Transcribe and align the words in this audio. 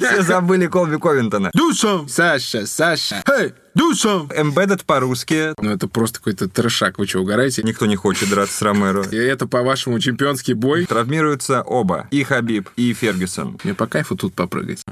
Все 0.00 0.22
забыли 0.22 0.66
Колби 0.66 0.98
Ковинтона. 0.98 1.50
Do 1.56 1.72
some, 1.72 2.08
Саша, 2.08 2.66
Саша. 2.66 3.22
Hey, 3.26 3.52
do 3.76 3.92
some. 3.92 4.28
Embedded 4.36 4.84
по-русски. 4.86 5.54
Ну, 5.60 5.70
это 5.70 5.88
просто 5.88 6.18
какой-то 6.18 6.48
трешак. 6.48 6.98
Вы 6.98 7.06
что, 7.06 7.20
угораете? 7.20 7.62
Никто 7.62 7.86
не 7.86 7.96
хочет 7.96 8.30
драться 8.30 8.56
с 8.56 8.62
Ромеро. 8.62 9.04
И 9.10 9.16
это, 9.16 9.46
по-вашему, 9.46 9.98
чемпионский 9.98 10.54
бой? 10.54 10.86
Травмируются 10.86 11.62
оба. 11.62 12.06
И 12.10 12.22
Хабиб, 12.22 12.68
и 12.76 12.92
Фергюсон. 12.92 13.58
Мне 13.64 13.74
по 13.74 13.86
кайфу 13.86 14.16
тут 14.16 14.34
попрыгать. 14.34 14.82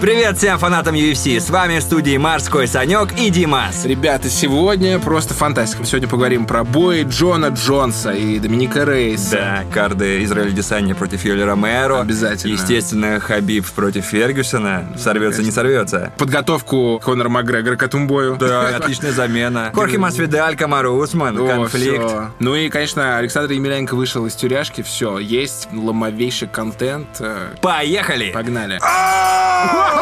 Привет 0.00 0.38
всем 0.38 0.58
фанатам 0.58 0.94
UFC. 0.94 1.40
С 1.40 1.50
вами 1.50 1.80
в 1.80 1.82
студии 1.82 2.16
Морской 2.16 2.68
Санек 2.68 3.18
и 3.18 3.30
Димас. 3.30 3.84
Ребята, 3.84 4.28
сегодня 4.28 5.00
просто 5.00 5.34
фантастика. 5.34 5.80
Мы 5.80 5.86
сегодня 5.86 6.08
поговорим 6.08 6.46
про 6.46 6.62
бой 6.62 7.02
Джона 7.02 7.46
Джонса 7.48 8.12
и 8.12 8.38
Доминика 8.38 8.84
Рейса. 8.84 9.36
Да, 9.36 9.64
карды 9.74 10.22
Израиль 10.22 10.52
Десания 10.52 10.94
против 10.94 11.24
Йоли 11.24 11.42
Ромеро. 11.42 12.00
Обязательно. 12.00 12.52
Естественно, 12.52 13.18
Хабиб 13.18 13.66
против 13.72 14.04
Фергюсона. 14.04 14.86
Сорвется, 14.96 15.42
не 15.42 15.50
сорвется. 15.50 16.12
Подготовку 16.16 17.00
Конора 17.04 17.28
Макгрегора 17.28 17.74
к 17.76 17.82
этому 17.82 18.06
бою. 18.06 18.36
Да, 18.36 18.68
отличная 18.76 19.10
замена. 19.12 19.70
Хорхе 19.74 19.98
Масвидаль, 19.98 20.56
Камару 20.56 20.92
Усман, 20.94 21.36
О, 21.38 21.46
конфликт. 21.46 22.04
всё. 22.04 22.30
Ну 22.38 22.54
и, 22.54 22.68
конечно, 22.68 23.18
Александр 23.18 23.50
Емельяненко 23.52 23.96
вышел 23.96 24.24
из 24.26 24.34
тюряшки. 24.34 24.82
Все, 24.82 25.18
есть 25.18 25.68
ломовейший 25.72 26.46
контент. 26.46 27.08
Э, 27.18 27.48
Поехали! 27.60 28.30
Погнали. 28.30 28.78
Oh! 29.10 29.97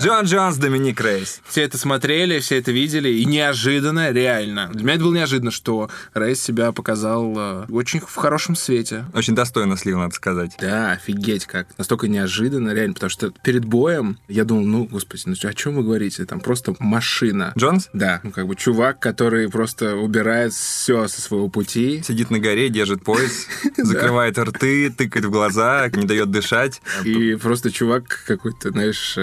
Джон 0.00 0.24
Джонс, 0.24 0.56
Доминик 0.56 1.00
Рейс. 1.00 1.40
Все 1.48 1.62
это 1.62 1.78
смотрели, 1.78 2.38
все 2.40 2.58
это 2.58 2.72
видели, 2.72 3.08
и 3.08 3.24
неожиданно, 3.24 4.10
реально. 4.10 4.70
Для 4.72 4.84
меня 4.84 4.94
это 4.94 5.04
было 5.04 5.14
неожиданно, 5.14 5.50
что 5.50 5.90
Рейс 6.14 6.40
себя 6.40 6.72
показал 6.72 7.34
э, 7.36 7.66
очень 7.70 8.00
в 8.00 8.14
хорошем 8.14 8.54
свете. 8.54 9.06
Очень 9.14 9.34
достойно 9.34 9.76
слил, 9.76 9.98
надо 9.98 10.14
сказать. 10.14 10.52
Да, 10.60 10.92
офигеть 10.92 11.46
как. 11.46 11.66
Настолько 11.78 12.08
неожиданно, 12.08 12.72
реально, 12.74 12.94
потому 12.94 13.10
что 13.10 13.30
перед 13.42 13.64
боем 13.64 14.18
я 14.28 14.44
думал, 14.44 14.64
ну, 14.64 14.84
господи, 14.84 15.22
ну 15.26 15.34
о 15.48 15.54
чем 15.54 15.76
вы 15.76 15.82
говорите? 15.82 16.24
Там 16.24 16.40
просто 16.40 16.74
машина. 16.78 17.52
Джонс 17.56 17.88
Да, 17.92 18.20
ну 18.22 18.30
как 18.30 18.46
бы 18.46 18.56
чувак, 18.56 19.00
который 19.00 19.48
просто 19.48 19.96
убирает 19.96 20.52
все 20.52 21.08
со 21.08 21.20
своего 21.20 21.48
пути. 21.48 22.02
сидит 22.02 22.30
на 22.30 22.38
горе, 22.38 22.68
держит 22.68 23.02
пояс, 23.02 23.46
закрывает 23.76 24.38
рты, 24.38 24.90
тыкает 24.90 25.24
в 25.24 25.30
глаза, 25.30 25.88
не 25.92 26.06
дает 26.06 26.30
дышать. 26.30 26.80
И 27.04 27.34
просто 27.34 27.70
чувак 27.70 28.24
какой-то, 28.26 28.70
знаешь... 28.70 29.16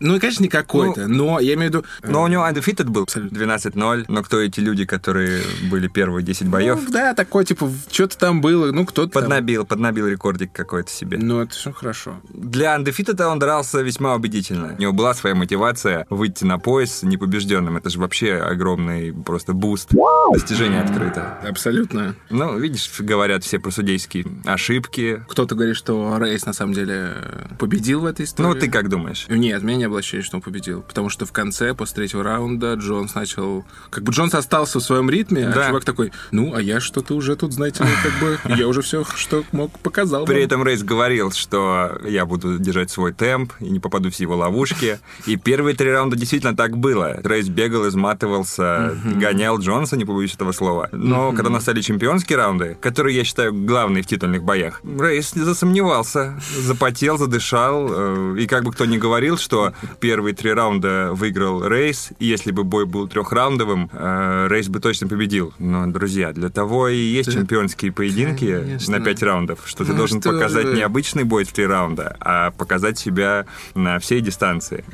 Ну, 0.00 0.18
конечно, 0.20 0.42
не 0.42 0.48
какой-то, 0.48 1.06
но 1.08 1.40
я 1.40 1.54
имею 1.54 1.70
в 1.70 1.74
виду... 1.74 1.84
э, 2.02 2.10
Но 2.10 2.22
у 2.22 2.26
него 2.28 2.42
undefeated 2.46 2.84
был 2.88 3.04
12-0. 3.04 4.04
Но 4.08 4.22
кто 4.22 4.40
эти 4.40 4.60
люди, 4.60 4.84
которые 4.84 5.42
были 5.70 5.88
первые 5.88 6.24
10 6.24 6.48
боев? 6.48 6.80
Ну, 6.86 6.90
да, 6.92 7.14
такой, 7.14 7.44
типа, 7.44 7.70
что-то 7.90 8.18
там 8.18 8.40
было, 8.40 8.72
ну, 8.72 8.84
кто-то 8.86 9.12
там- 9.12 9.22
Поднабил, 9.22 9.64
поднабил 9.66 10.06
рекордик 10.06 10.52
какой-то 10.52 10.90
себе. 10.90 11.18
Ну, 11.18 11.40
это 11.40 11.52
все 11.54 11.72
хорошо. 11.72 12.20
Для 12.32 12.76
undefeated 12.76 13.22
он 13.24 13.38
дрался 13.38 13.80
весьма 13.82 14.14
убедительно. 14.14 14.74
У 14.78 14.80
него 14.80 14.92
была 14.92 15.14
своя 15.14 15.34
мотивация 15.34 16.06
выйти 16.10 16.44
на 16.44 16.58
пояс 16.58 17.02
непобежденным. 17.02 17.76
Это 17.76 17.90
же 17.90 17.98
вообще 17.98 18.34
огромный 18.36 19.12
просто 19.12 19.52
буст. 19.52 19.90
Достижение 20.32 20.80
открыто. 20.82 21.38
Абсолютно. 21.46 22.14
Ну, 22.30 22.58
видишь, 22.58 22.90
говорят 22.98 23.44
все 23.44 23.58
про 23.58 23.70
судейские 23.70 24.26
ошибки. 24.44 25.22
Кто-то 25.28 25.54
говорит, 25.54 25.76
что 25.76 26.16
Рейес 26.18 26.46
на 26.46 26.52
самом 26.52 26.72
деле 26.72 27.12
победил 27.58 28.00
в 28.00 28.06
этой 28.06 28.24
истории. 28.24 28.48
Ну, 28.48 28.54
ты 28.54 28.70
как 28.70 28.88
думаешь? 28.88 29.26
Нет, 29.28 29.49
у 29.58 29.62
меня 29.66 29.76
не 29.76 29.88
было 29.88 29.98
ощущения, 30.00 30.22
что 30.22 30.36
он 30.36 30.42
победил. 30.42 30.82
Потому 30.82 31.08
что 31.08 31.26
в 31.26 31.32
конце, 31.32 31.74
после 31.74 31.96
третьего 31.96 32.22
раунда, 32.22 32.74
Джонс 32.74 33.14
начал... 33.14 33.64
Как 33.90 34.02
бы 34.04 34.12
Джонс 34.12 34.34
остался 34.34 34.78
в 34.80 34.82
своем 34.82 35.10
ритме, 35.10 35.48
а 35.48 35.52
Да. 35.52 35.66
чувак 35.68 35.84
такой, 35.84 36.12
ну, 36.30 36.54
а 36.54 36.60
я 36.62 36.80
что-то 36.80 37.14
уже 37.14 37.36
тут, 37.36 37.52
знаете 37.52 37.84
ли, 37.84 37.90
как 38.02 38.12
бы... 38.20 38.38
Я 38.56 38.68
уже 38.68 38.82
все, 38.82 39.04
что 39.16 39.44
мог, 39.52 39.78
показал. 39.80 40.24
При 40.24 40.34
вам». 40.36 40.42
этом 40.44 40.64
Рейс 40.64 40.82
говорил, 40.82 41.32
что 41.32 41.98
я 42.04 42.26
буду 42.26 42.58
держать 42.58 42.90
свой 42.90 43.12
темп 43.12 43.52
и 43.60 43.70
не 43.70 43.80
попаду 43.80 44.10
в 44.10 44.14
его 44.14 44.36
ловушки. 44.36 44.98
И 45.26 45.36
первые 45.36 45.74
три 45.76 45.90
раунда 45.90 46.16
действительно 46.16 46.56
так 46.56 46.76
было. 46.76 47.20
Рейс 47.22 47.48
бегал, 47.48 47.88
изматывался, 47.88 48.96
гонял 49.04 49.58
Джонса, 49.58 49.96
не 49.96 50.04
побоюсь 50.04 50.34
этого 50.34 50.52
слова. 50.52 50.88
Но 50.92 51.32
когда 51.32 51.50
настали 51.50 51.80
чемпионские 51.80 52.36
раунды, 52.38 52.76
которые 52.80 53.16
я 53.16 53.24
считаю 53.24 53.52
главные 53.54 54.02
в 54.02 54.06
титульных 54.06 54.42
боях, 54.42 54.80
Рейс 54.84 55.34
не 55.34 55.42
засомневался, 55.42 56.40
запотел, 56.58 57.18
задышал. 57.18 57.88
э, 57.90 58.36
И 58.40 58.46
как 58.46 58.64
бы 58.64 58.72
кто 58.72 58.84
ни 58.84 58.98
говорил, 58.98 59.36
что 59.40 59.72
первые 60.00 60.34
три 60.34 60.52
раунда 60.52 61.10
выиграл 61.12 61.66
Рейс, 61.66 62.10
и 62.18 62.26
если 62.26 62.52
бы 62.52 62.64
бой 62.64 62.86
был 62.86 63.08
трехраундовым, 63.08 63.90
э, 63.92 64.46
Рейс 64.48 64.68
бы 64.68 64.80
точно 64.80 65.08
победил. 65.08 65.52
Но, 65.58 65.86
друзья, 65.86 66.32
для 66.32 66.48
того 66.50 66.88
и 66.88 66.96
есть 66.96 67.32
чемпионские 67.32 67.92
поединки 67.92 68.58
Конечно. 68.60 68.98
на 68.98 69.04
пять 69.04 69.22
раундов, 69.22 69.60
что 69.64 69.84
ты 69.84 69.92
Ну 69.92 69.98
должен 69.98 70.20
что 70.20 70.32
показать 70.32 70.66
вы. 70.66 70.74
не 70.74 70.82
обычный 70.82 71.24
бой 71.24 71.44
в 71.44 71.52
три 71.52 71.66
раунда, 71.66 72.16
а 72.20 72.50
показать 72.52 72.98
себя 72.98 73.46
на 73.74 73.98
всей 73.98 74.20
дистанции. 74.20 74.84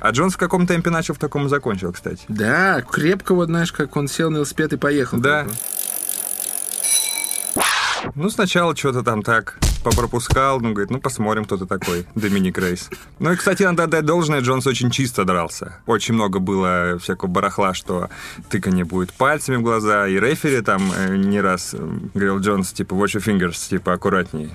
А 0.00 0.10
Джонс 0.10 0.34
в 0.34 0.38
каком 0.38 0.66
темпе 0.66 0.90
начал, 0.90 1.14
в 1.14 1.18
таком 1.18 1.46
и 1.46 1.48
закончил, 1.48 1.92
кстати. 1.92 2.22
Да, 2.28 2.82
крепко 2.82 3.34
вот, 3.34 3.46
знаешь, 3.46 3.72
как 3.72 3.96
он 3.96 4.08
сел 4.08 4.30
на 4.30 4.36
велосипед 4.36 4.72
и 4.72 4.76
поехал. 4.76 5.18
Да. 5.18 5.44
бы. 5.44 5.50
Ну, 8.14 8.30
сначала 8.30 8.74
что-то 8.76 9.02
там 9.02 9.22
так 9.22 9.58
попропускал, 9.82 10.60
ну, 10.60 10.72
говорит, 10.72 10.90
ну, 10.90 11.00
посмотрим, 11.00 11.44
кто 11.44 11.56
ты 11.56 11.66
такой, 11.66 12.06
Доминик 12.14 12.58
Рейс. 12.58 12.90
Ну, 13.18 13.32
и, 13.32 13.36
кстати, 13.36 13.62
надо 13.62 13.84
отдать 13.84 14.04
должное, 14.04 14.40
Джонс 14.40 14.66
очень 14.66 14.90
чисто 14.90 15.24
дрался. 15.24 15.76
Очень 15.86 16.14
много 16.14 16.38
было 16.38 16.98
всякого 16.98 17.28
барахла, 17.28 17.74
что 17.74 18.08
тыканье 18.48 18.84
будет 18.84 19.12
пальцами 19.12 19.56
в 19.56 19.62
глаза, 19.62 20.06
и 20.08 20.18
рефери 20.18 20.60
там 20.60 20.92
э, 20.96 21.16
не 21.16 21.40
раз 21.40 21.74
э, 21.74 21.78
говорил 22.14 22.38
Джонс, 22.38 22.72
типа, 22.72 22.94
watch 22.94 23.16
your 23.16 23.24
fingers, 23.24 23.68
типа, 23.68 23.92
аккуратней. 23.92 24.50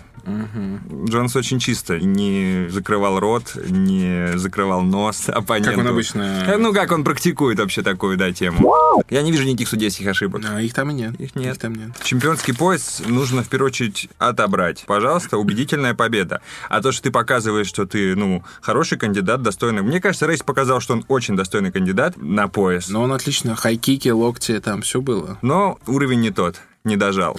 Джонс 1.05 1.35
очень 1.35 1.59
чисто, 1.59 1.99
не 1.99 2.67
закрывал 2.69 3.19
рот, 3.19 3.55
не 3.69 4.37
закрывал 4.37 4.81
нос 4.81 5.29
оппоненту. 5.29 5.71
Как 5.71 5.79
он 5.79 5.87
обычно- 5.87 6.43
Э, 6.47 6.57
Ну, 6.57 6.73
как 6.73 6.91
он 6.91 7.03
практикует 7.03 7.59
вообще 7.59 7.81
такую, 7.83 8.17
да, 8.17 8.31
тему. 8.31 9.03
Я 9.09 9.21
не 9.21 9.31
вижу 9.31 9.43
никаких 9.43 9.67
судейских 9.69 10.07
ошибок. 10.07 10.41
А 10.49 10.61
их 10.61 10.73
там 10.73 10.89
и 10.89 10.93
нет. 10.93 11.19
Их 11.19 11.35
нет. 11.35 11.55
Их 11.55 11.59
там 11.61 11.75
нет. 11.75 11.91
Чемпионский 12.03 12.53
пояс 12.55 13.01
нужно 13.05 13.43
в 13.43 13.49
первую 13.49 13.67
очередь 13.67 14.09
отобрать. 14.17 14.83
Пожалуйста, 14.87 15.37
убедительная 15.37 15.93
победа. 15.93 16.41
А 16.69 16.81
то, 16.81 16.91
что 16.91 17.03
ты 17.03 17.11
показываешь, 17.11 17.67
что 17.67 17.85
ты, 17.85 18.15
ну, 18.15 18.43
хороший 18.61 18.97
кандидат, 18.97 19.41
достойный. 19.41 19.81
Мне 19.83 20.01
кажется, 20.01 20.25
Рейс 20.27 20.41
показал, 20.41 20.79
что 20.79 20.93
он 20.93 21.05
очень 21.07 21.35
достойный 21.35 21.71
кандидат 21.71 22.15
на 22.17 22.47
пояс. 22.47 22.89
Но 22.89 23.03
он 23.03 23.11
отлично. 23.11 23.55
Хайкики, 23.55 24.09
локти, 24.09 24.59
там 24.59 24.81
все 24.81 25.01
было. 25.01 25.37
Но 25.41 25.77
уровень 25.87 26.21
не 26.21 26.31
тот, 26.31 26.55
не 26.83 26.95
дожал. 26.95 27.37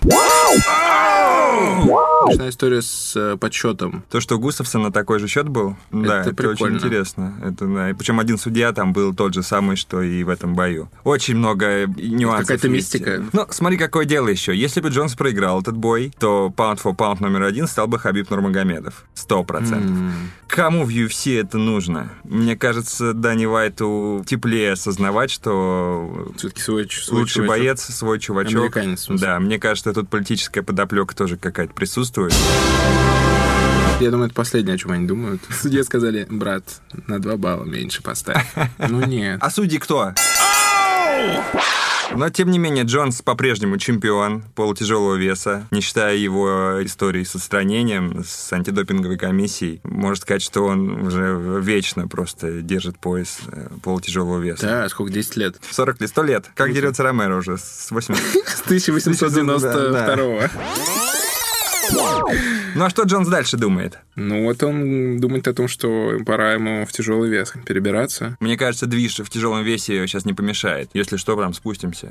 Смешная 2.26 2.48
история 2.50 2.82
с 2.82 3.12
э, 3.14 3.36
подсчетом. 3.36 4.04
То, 4.10 4.20
что 4.20 4.36
у 4.36 4.38
Густавсона 4.40 4.90
такой 4.90 5.18
же 5.18 5.28
счет 5.28 5.48
был, 5.48 5.76
да, 5.92 6.20
это 6.20 6.30
очень 6.30 6.36
прикольно. 6.36 6.76
интересно. 6.76 7.34
Это, 7.44 7.66
да. 7.66 7.90
И 7.90 7.92
причем 7.92 8.18
один 8.18 8.38
судья 8.38 8.72
там 8.72 8.92
был 8.92 9.14
тот 9.14 9.34
же 9.34 9.42
самый, 9.42 9.76
что 9.76 10.02
и 10.02 10.24
в 10.24 10.28
этом 10.28 10.54
бою. 10.54 10.90
Очень 11.04 11.36
много 11.36 11.86
нюансов. 11.86 12.48
Какая-то 12.48 12.68
мистика. 12.68 13.24
Ну, 13.32 13.46
смотри, 13.50 13.78
какое 13.78 14.04
дело 14.06 14.28
еще. 14.28 14.56
Если 14.56 14.80
бы 14.80 14.88
Джонс 14.88 15.14
проиграл 15.14 15.60
этот 15.60 15.76
бой, 15.76 16.12
то 16.18 16.52
pound 16.56 16.80
for 16.82 16.96
pound 16.96 17.18
номер 17.20 17.42
один 17.44 17.66
стал 17.66 17.86
бы 17.86 17.98
Хабиб 17.98 18.30
Нурмагомедов. 18.30 19.04
Сто 19.14 19.44
процентов. 19.44 19.90
Кому 20.48 20.84
в 20.84 20.88
UFC 20.88 21.38
это 21.40 21.58
нужно? 21.58 22.10
Мне 22.24 22.56
кажется, 22.56 23.12
Дани 23.12 23.46
Вайту 23.46 24.24
теплее 24.26 24.72
осознавать, 24.72 25.30
что 25.30 26.32
Все-таки 26.36 26.60
свой, 26.60 26.88
свой 26.88 27.20
лучший 27.20 27.34
чувачок. 27.42 27.48
боец, 27.48 27.80
свой 27.82 28.18
чувачок. 28.20 28.76
Американец. 28.76 29.06
Да, 29.08 29.38
мне 29.40 29.58
кажется, 29.58 29.92
тут 29.92 30.08
политическая 30.08 30.62
подоплека 30.62 31.14
тоже 31.14 31.35
какая-то 31.40 31.74
присутствует. 31.74 32.34
Я 34.00 34.10
думаю, 34.10 34.26
это 34.26 34.34
последнее, 34.34 34.74
о 34.74 34.78
чем 34.78 34.92
они 34.92 35.06
думают. 35.06 35.40
Судье 35.50 35.82
сказали, 35.82 36.26
брат, 36.28 36.64
на 37.06 37.18
два 37.18 37.36
балла 37.36 37.64
меньше 37.64 38.02
поставь. 38.02 38.46
Ну 38.78 39.04
нет. 39.06 39.38
А 39.40 39.50
судьи 39.50 39.78
кто? 39.78 40.12
Но, 42.14 42.30
тем 42.30 42.50
не 42.50 42.58
менее, 42.58 42.84
Джонс 42.84 43.22
по-прежнему 43.22 43.78
чемпион 43.78 44.42
полутяжелого 44.54 45.16
веса, 45.16 45.66
не 45.70 45.80
считая 45.80 46.16
его 46.16 46.78
истории 46.84 47.24
с 47.24 47.34
отстранением, 47.34 48.22
с 48.24 48.52
антидопинговой 48.52 49.18
комиссией. 49.18 49.80
Можно 49.82 50.22
сказать, 50.22 50.42
что 50.42 50.64
он 50.64 51.06
уже 51.06 51.60
вечно 51.60 52.06
просто 52.06 52.62
держит 52.62 52.98
пояс 52.98 53.38
э, 53.50 53.68
полутяжелого 53.82 54.40
веса. 54.40 54.66
Да, 54.66 54.88
сколько, 54.88 55.12
10 55.12 55.36
лет? 55.36 55.56
40 55.70 56.00
лет, 56.00 56.10
100 56.10 56.22
лет. 56.22 56.50
Как 56.54 56.72
дерется 56.72 57.02
Ромеро 57.02 57.36
уже 57.36 57.58
с 57.58 57.90
80. 57.90 58.24
С 58.46 58.60
1892 58.62 60.50
Ну 62.74 62.84
а 62.84 62.90
что 62.90 63.04
Джонс 63.04 63.28
дальше 63.28 63.56
думает? 63.56 63.98
Ну 64.16 64.44
вот 64.44 64.62
он 64.62 65.18
думает 65.18 65.48
о 65.48 65.54
том, 65.54 65.66
что 65.68 66.18
пора 66.26 66.54
ему 66.54 66.84
в 66.84 66.92
тяжелый 66.92 67.30
вес 67.30 67.54
перебираться. 67.64 68.36
Мне 68.40 68.56
кажется, 68.56 68.86
движ 68.86 69.18
в 69.18 69.30
тяжелом 69.30 69.64
весе 69.64 70.06
сейчас 70.06 70.24
не 70.24 70.34
помешает. 70.34 70.90
Если 70.92 71.16
что, 71.16 71.36
прям 71.36 71.54
спустимся. 71.54 72.10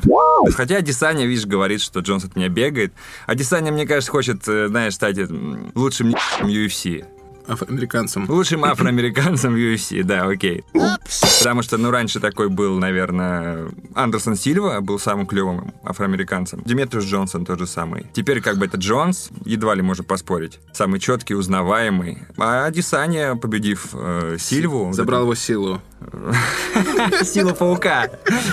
Хотя 0.56 0.82
Десаня, 0.82 1.26
видишь, 1.26 1.46
говорит, 1.46 1.82
что 1.82 2.00
Джонс 2.00 2.26
от 2.26 2.36
меня 2.36 2.50
бегает. 2.50 2.94
А 3.28 3.36
Десаня, 3.36 3.72
мне 3.72 3.86
кажется, 3.86 4.12
хочет, 4.12 4.48
э, 4.48 4.68
знаешь, 4.68 4.94
стать 4.96 5.18
м, 5.20 5.72
лучшим 5.76 6.16
UFC. 6.42 7.06
Афроамериканцем. 7.48 8.26
Лучшим 8.30 8.66
афроамериканцем 8.66 9.54
в 9.54 9.58
UFC, 9.58 10.04
да, 10.04 10.24
окей. 10.28 10.64
Потому 11.40 11.62
что, 11.62 11.78
ну, 11.78 11.92
раньше 11.92 12.20
такой 12.20 12.50
был, 12.50 12.78
наверное, 12.80 13.70
Андерсон 13.94 14.36
Сильва 14.36 14.82
был 14.82 14.98
самым 15.00 15.26
клевым 15.28 15.74
афроамериканцем. 15.84 16.62
Диметриус 16.66 17.06
Джонсон 17.06 17.46
тот 17.46 17.60
же 17.60 17.68
самый. 17.68 18.08
Теперь 18.14 18.42
как 18.42 18.58
бы 18.58 18.66
это 18.66 18.78
Джонс, 18.78 19.30
едва 19.46 19.76
ли 19.76 19.82
можно 19.82 20.04
поспорить. 20.04 20.60
Самый 20.74 21.00
четкий, 21.00 21.36
узнаваемый. 21.36 22.20
А 22.38 22.70
Десания, 22.72 23.36
победив 23.36 23.90
э, 23.94 24.38
Сильву... 24.40 24.92
Забрал 24.94 25.24
его 25.24 25.36
силу. 25.36 25.82
Силу 27.24 27.54
паука. 27.54 28.10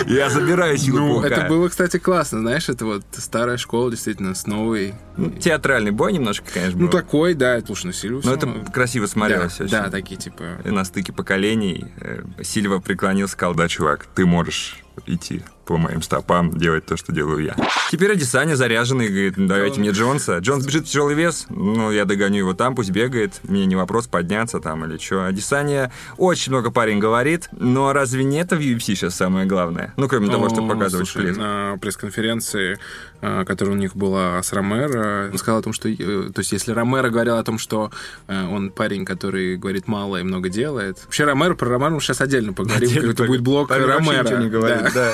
Я 0.07 0.31
забираю 0.31 0.77
силу 0.79 0.99
Ну, 0.99 1.09
паука. 1.21 1.29
это 1.29 1.49
было, 1.49 1.69
кстати, 1.69 1.99
классно, 1.99 2.41
знаешь, 2.41 2.69
это 2.69 2.85
вот 2.87 3.03
старая 3.17 3.57
школа, 3.57 3.91
действительно, 3.91 4.35
с 4.35 4.47
новой. 4.47 4.95
Ну, 5.17 5.31
Театральный 5.31 5.91
бой 5.91 6.13
немножко, 6.13 6.47
конечно, 6.53 6.79
Ну, 6.79 6.87
был. 6.87 6.93
такой, 6.93 7.35
да, 7.35 7.61
слушай, 7.61 7.87
ну, 7.87 7.93
Сильву 7.93 8.21
Но 8.25 8.33
это 8.35 8.47
красиво 8.83 9.07
да, 9.07 9.13
смотрелось 9.13 9.61
очень. 9.61 9.71
да, 9.71 9.91
такие, 9.91 10.17
типа... 10.17 10.61
И 10.65 10.71
на 10.71 10.85
стыке 10.85 11.13
поколений 11.13 11.87
э, 12.01 12.25
Сильва 12.43 12.81
преклонился, 12.81 13.35
сказал, 13.35 13.55
да, 13.55 13.69
чувак, 13.69 14.07
ты 14.15 14.27
можешь 14.27 14.83
идти 15.07 15.43
по 15.65 15.77
моим 15.77 16.03
стопам, 16.03 16.57
делать 16.59 16.87
то, 16.87 16.97
что 16.97 17.13
делаю 17.13 17.43
я. 17.45 17.57
Теперь 17.91 18.13
Адисаня 18.13 18.55
заряженный, 18.57 19.09
говорит, 19.09 19.35
давайте 19.37 19.81
мне 19.81 19.91
Джонса. 19.91 20.39
Джонс 20.39 20.67
бежит 20.67 20.87
в 20.87 20.91
тяжелый 20.91 21.15
вес, 21.15 21.47
ну, 21.51 21.91
я 21.91 22.05
догоню 22.05 22.39
его 22.39 22.55
там, 22.55 22.75
пусть 22.75 22.91
бегает, 22.91 23.41
мне 23.45 23.67
не 23.67 23.77
вопрос 23.77 24.07
подняться 24.07 24.61
там 24.61 24.85
или 24.85 24.99
что. 24.99 25.27
Адисаня 25.27 25.93
очень 26.17 26.53
много 26.53 26.71
парень 26.71 26.99
говорит, 26.99 27.49
но 27.53 27.93
разве 27.93 28.25
не 28.25 28.39
это 28.41 28.57
в 28.57 28.61
UFC 28.61 28.95
сейчас 28.95 29.15
самое 29.15 29.47
главное? 29.47 29.93
Ну, 29.97 30.09
кроме 30.09 30.29
того, 30.29 30.49
чтобы 30.49 30.69
показывать 30.69 31.09
слушай, 31.09 31.35
на 31.37 31.79
пресс-конференции, 31.81 32.79
а, 33.21 33.45
которая 33.45 33.75
у 33.77 33.79
них 33.79 33.95
была 33.95 34.43
с 34.43 34.53
Ромеро, 34.53 35.31
он 35.31 35.39
сказал 35.39 35.61
о 35.61 35.63
том, 35.63 35.73
что... 35.73 35.89
э, 35.89 35.95
То 36.35 36.39
есть, 36.39 36.53
если 36.53 36.73
Ромеро 36.73 37.09
говорил 37.11 37.37
о 37.37 37.45
том, 37.45 37.59
что 37.59 37.91
э, 38.27 38.47
он 38.47 38.71
парень, 38.71 39.05
который 39.05 39.57
говорит 39.57 39.87
мало 39.87 40.17
и 40.19 40.23
много 40.23 40.49
делает... 40.49 40.99
Вообще, 41.05 41.25
Ромеро, 41.25 41.55
про 41.55 41.69
Ромеро 41.69 41.91
мы 41.91 42.01
сейчас 42.01 42.21
отдельно 42.21 42.53
поговорим, 42.53 42.89
Отдельно 42.89 43.13
это 43.13 43.25
будет 43.25 43.43
блок 43.43 43.71
Ромеро. 43.71 44.49
говорит, 44.49 44.93
да. 44.95 45.13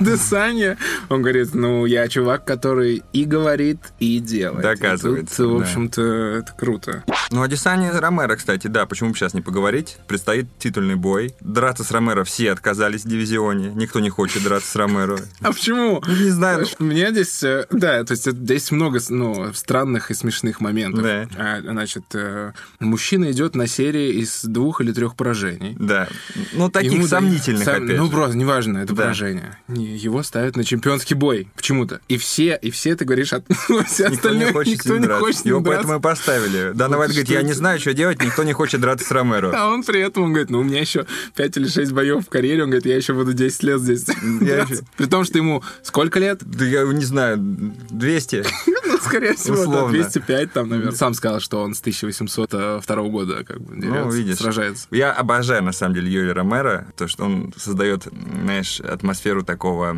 Десания, 0.00 0.76
он 1.08 1.22
говорит, 1.22 1.54
ну, 1.54 1.86
я 1.86 2.08
чувак, 2.08 2.44
который 2.44 3.02
и 3.12 3.24
говорит, 3.24 3.78
и 3.98 4.18
делает. 4.18 4.62
Доказывается, 4.62 5.42
И 5.42 5.46
тут, 5.46 5.54
в 5.54 5.58
да. 5.58 5.64
общем-то, 5.64 6.02
это 6.02 6.52
круто. 6.58 7.04
Ну, 7.30 7.42
о 7.42 7.48
Десане 7.48 7.90
Ромеро, 7.90 8.36
кстати, 8.36 8.66
да, 8.66 8.86
почему 8.86 9.10
бы 9.10 9.16
сейчас 9.16 9.34
не 9.34 9.40
поговорить? 9.40 9.96
Предстоит 10.06 10.46
титульный 10.58 10.94
бой. 10.94 11.34
Драться 11.40 11.84
с 11.84 11.90
Ромеро 11.90 12.24
все 12.24 12.52
отказались 12.52 13.04
в 13.04 13.08
дивизионе. 13.08 13.72
Никто 13.74 14.00
не 14.00 14.10
хочет 14.10 14.42
драться 14.42 14.70
с 14.70 14.76
Ромеро. 14.76 15.18
А 15.40 15.52
почему? 15.52 16.02
Не 16.06 16.30
знаю. 16.30 16.66
У 16.78 16.84
меня 16.84 17.10
здесь, 17.10 17.42
э, 17.42 17.66
да, 17.70 18.04
то 18.04 18.12
есть 18.12 18.30
здесь 18.30 18.70
много 18.70 19.00
ну, 19.08 19.52
странных 19.54 20.10
и 20.10 20.14
смешных 20.14 20.60
моментов. 20.60 21.02
Да. 21.02 21.28
А, 21.36 21.60
значит, 21.60 22.04
э, 22.14 22.52
мужчина 22.80 23.30
идет 23.30 23.54
на 23.54 23.66
серии 23.66 24.20
из 24.20 24.44
двух 24.44 24.80
или 24.80 24.92
трех 24.92 25.16
поражений. 25.16 25.76
Да. 25.78 26.08
Ну, 26.52 26.70
таких 26.70 26.92
Ему 26.92 27.06
сомнительных, 27.06 27.64
сам- 27.64 27.84
опять 27.84 27.98
Ну, 27.98 28.10
просто, 28.10 28.36
неважно, 28.36 28.78
это 28.78 28.94
Да. 28.94 29.02
поражение. 29.02 29.23
Не- 29.68 29.96
Его 29.96 30.22
ставят 30.22 30.56
на 30.56 30.64
чемпионский 30.64 31.14
бой 31.16 31.48
почему-то. 31.56 32.00
И 32.08 32.16
все, 32.18 32.58
и 32.60 32.70
все, 32.70 32.94
ты 32.96 33.04
говоришь, 33.04 33.32
от... 33.32 33.44
все 33.86 34.08
Никто 34.08 34.08
не 34.08 34.14
остальные, 34.16 34.52
хочет 34.52 34.72
никто 34.74 34.96
не 34.96 35.06
драться. 35.06 35.24
хочет 35.24 35.46
Его 35.46 35.58
ним 35.58 35.66
поэтому 35.66 35.94
и 35.94 36.00
драться. 36.00 36.22
поставили. 36.24 36.72
Дана 36.74 36.98
Вайт 36.98 37.10
говорит, 37.10 37.30
я 37.30 37.42
не 37.42 37.52
знаю, 37.52 37.78
что 37.80 37.94
делать, 37.94 38.22
никто 38.22 38.42
не 38.42 38.52
хочет 38.52 38.80
драться 38.80 39.06
с 39.06 39.10
Ромеро. 39.10 39.52
А 39.54 39.68
он 39.68 39.82
при 39.82 40.00
этом 40.00 40.24
он 40.24 40.30
говорит, 40.32 40.50
ну, 40.50 40.60
у 40.60 40.62
меня 40.64 40.80
еще 40.80 41.06
5 41.36 41.56
или 41.56 41.68
6 41.68 41.92
боев 41.92 42.26
в 42.26 42.28
карьере, 42.28 42.62
он 42.64 42.70
говорит, 42.70 42.86
я 42.86 42.96
еще 42.96 43.14
буду 43.14 43.32
10 43.32 43.62
лет 43.62 43.80
здесь. 43.80 44.04
Драться». 44.40 44.84
При 44.96 45.06
том, 45.06 45.24
что 45.24 45.38
ему 45.38 45.62
сколько 45.82 46.18
лет? 46.18 46.40
Да 46.44 46.64
я 46.64 46.82
не 46.84 47.04
знаю, 47.04 47.38
200. 47.38 48.44
Ну, 48.86 48.98
скорее 48.98 49.34
всего, 49.34 49.56
да, 49.56 49.62
Условно. 49.62 49.92
205 49.92 50.52
там, 50.52 50.68
наверное. 50.68 50.92
Сам 50.94 51.14
сказал, 51.14 51.40
что 51.40 51.62
он 51.62 51.74
с 51.74 51.80
1802 51.80 52.80
года 53.08 53.44
как 53.44 53.60
бы 53.60 53.74
Ну, 53.74 53.80
дерется, 53.80 54.16
видишь. 54.16 54.36
сражается. 54.38 54.86
Я 54.90 55.12
обожаю, 55.12 55.62
на 55.62 55.72
самом 55.72 55.94
деле, 55.94 56.10
Йоли 56.12 56.30
Ромеро, 56.30 56.86
то, 56.96 57.08
что 57.08 57.24
он 57.24 57.52
создает, 57.56 58.06
знаешь, 58.42 58.80
атмосферу 58.80 59.42
такого 59.42 59.96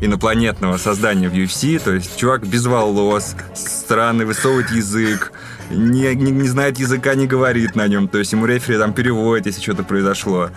инопланетного 0.00 0.76
создания 0.76 1.28
в 1.28 1.32
UFC, 1.34 1.78
то 1.82 1.92
есть 1.94 2.16
чувак 2.16 2.46
без 2.46 2.66
волос, 2.66 3.36
странный, 3.54 4.24
высовывает 4.24 4.70
язык, 4.70 5.32
не, 5.70 6.14
не, 6.14 6.30
не 6.30 6.48
знает 6.48 6.78
языка, 6.78 7.14
не 7.14 7.26
говорит 7.26 7.74
на 7.74 7.86
нем, 7.86 8.08
то 8.08 8.18
есть 8.18 8.32
ему 8.32 8.46
рефери 8.46 8.78
там 8.78 8.92
переводит, 8.92 9.46
если 9.46 9.60
что-то 9.60 9.84
произошло. 9.84 10.50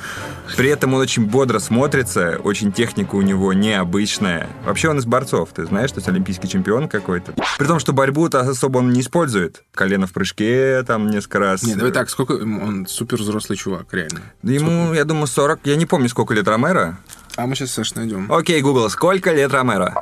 При 0.56 0.70
этом 0.70 0.94
он 0.94 1.02
очень 1.02 1.26
бодро 1.26 1.60
смотрится, 1.60 2.40
очень 2.44 2.72
техника 2.72 3.16
у 3.16 3.22
него 3.22 3.54
необычная. 3.54 4.48
Вообще 4.66 4.90
он 4.90 5.00
из 5.00 5.06
борцов, 5.06 5.50
ты 5.54 5.66
знаешь, 5.66 5.90
что 5.90 6.00
есть 6.00 6.10
олимпийский 6.10 6.48
чемпион 6.48 6.88
какой-то. 6.88 7.34
При 7.58 7.66
том, 7.66 7.80
что 7.80 7.94
борьбу-то 7.94 8.42
особо 8.42 8.80
он 8.80 8.92
не 8.92 9.02
использует. 9.02 9.64
Колено 9.74 10.08
в 10.08 10.14
прыжке 10.14 10.84
там 10.84 11.10
несколько 11.10 11.40
раз. 11.40 11.64
Не, 11.64 11.76
давай 11.76 11.92
так, 11.92 12.10
сколько... 12.10 12.34
Он 12.34 12.86
супер 12.88 13.18
взрослый 13.18 13.58
чувак, 13.58 13.88
реально. 13.92 14.22
Ему, 14.44 14.94
я 14.94 15.06
думаю, 15.06 15.28
40. 15.28 15.60
Я 15.66 15.76
не 15.76 15.86
помню, 15.86 16.10
сколько 16.10 16.34
лет 16.34 16.48
Ромеро. 16.48 16.98
А 17.36 17.46
мы 17.46 17.56
сейчас, 17.56 17.72
Саш, 17.72 17.94
найдем. 17.96 18.32
Окей, 18.32 18.62
Google, 18.62 18.90
сколько 18.90 19.32
лет 19.32 19.52
Ромеро? 19.52 19.96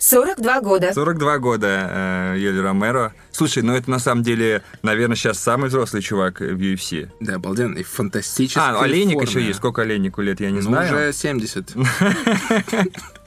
42 0.00 0.60
года. 0.62 0.92
42 0.94 1.38
года 1.38 2.32
э, 2.34 2.38
Йоли 2.38 2.58
Ромеро. 2.58 3.12
Слушай, 3.32 3.62
ну 3.62 3.74
это 3.74 3.90
на 3.90 3.98
самом 3.98 4.22
деле, 4.22 4.62
наверное, 4.82 5.14
сейчас 5.14 5.38
самый 5.38 5.68
взрослый 5.68 6.00
чувак 6.00 6.40
в 6.40 6.56
UFC. 6.56 7.10
Да, 7.20 7.34
обалденно. 7.34 7.76
И 7.78 7.82
фантастический. 7.82 8.60
А, 8.60 8.72
ну, 8.72 8.80
Олейник 8.80 9.20
еще 9.20 9.42
есть. 9.42 9.58
Сколько 9.58 9.82
Олейнику 9.82 10.22
лет, 10.22 10.40
я 10.40 10.50
не 10.50 10.56
Ну, 10.60 10.62
знаю. 10.62 10.86
уже 10.92 11.12
70. 11.12 11.74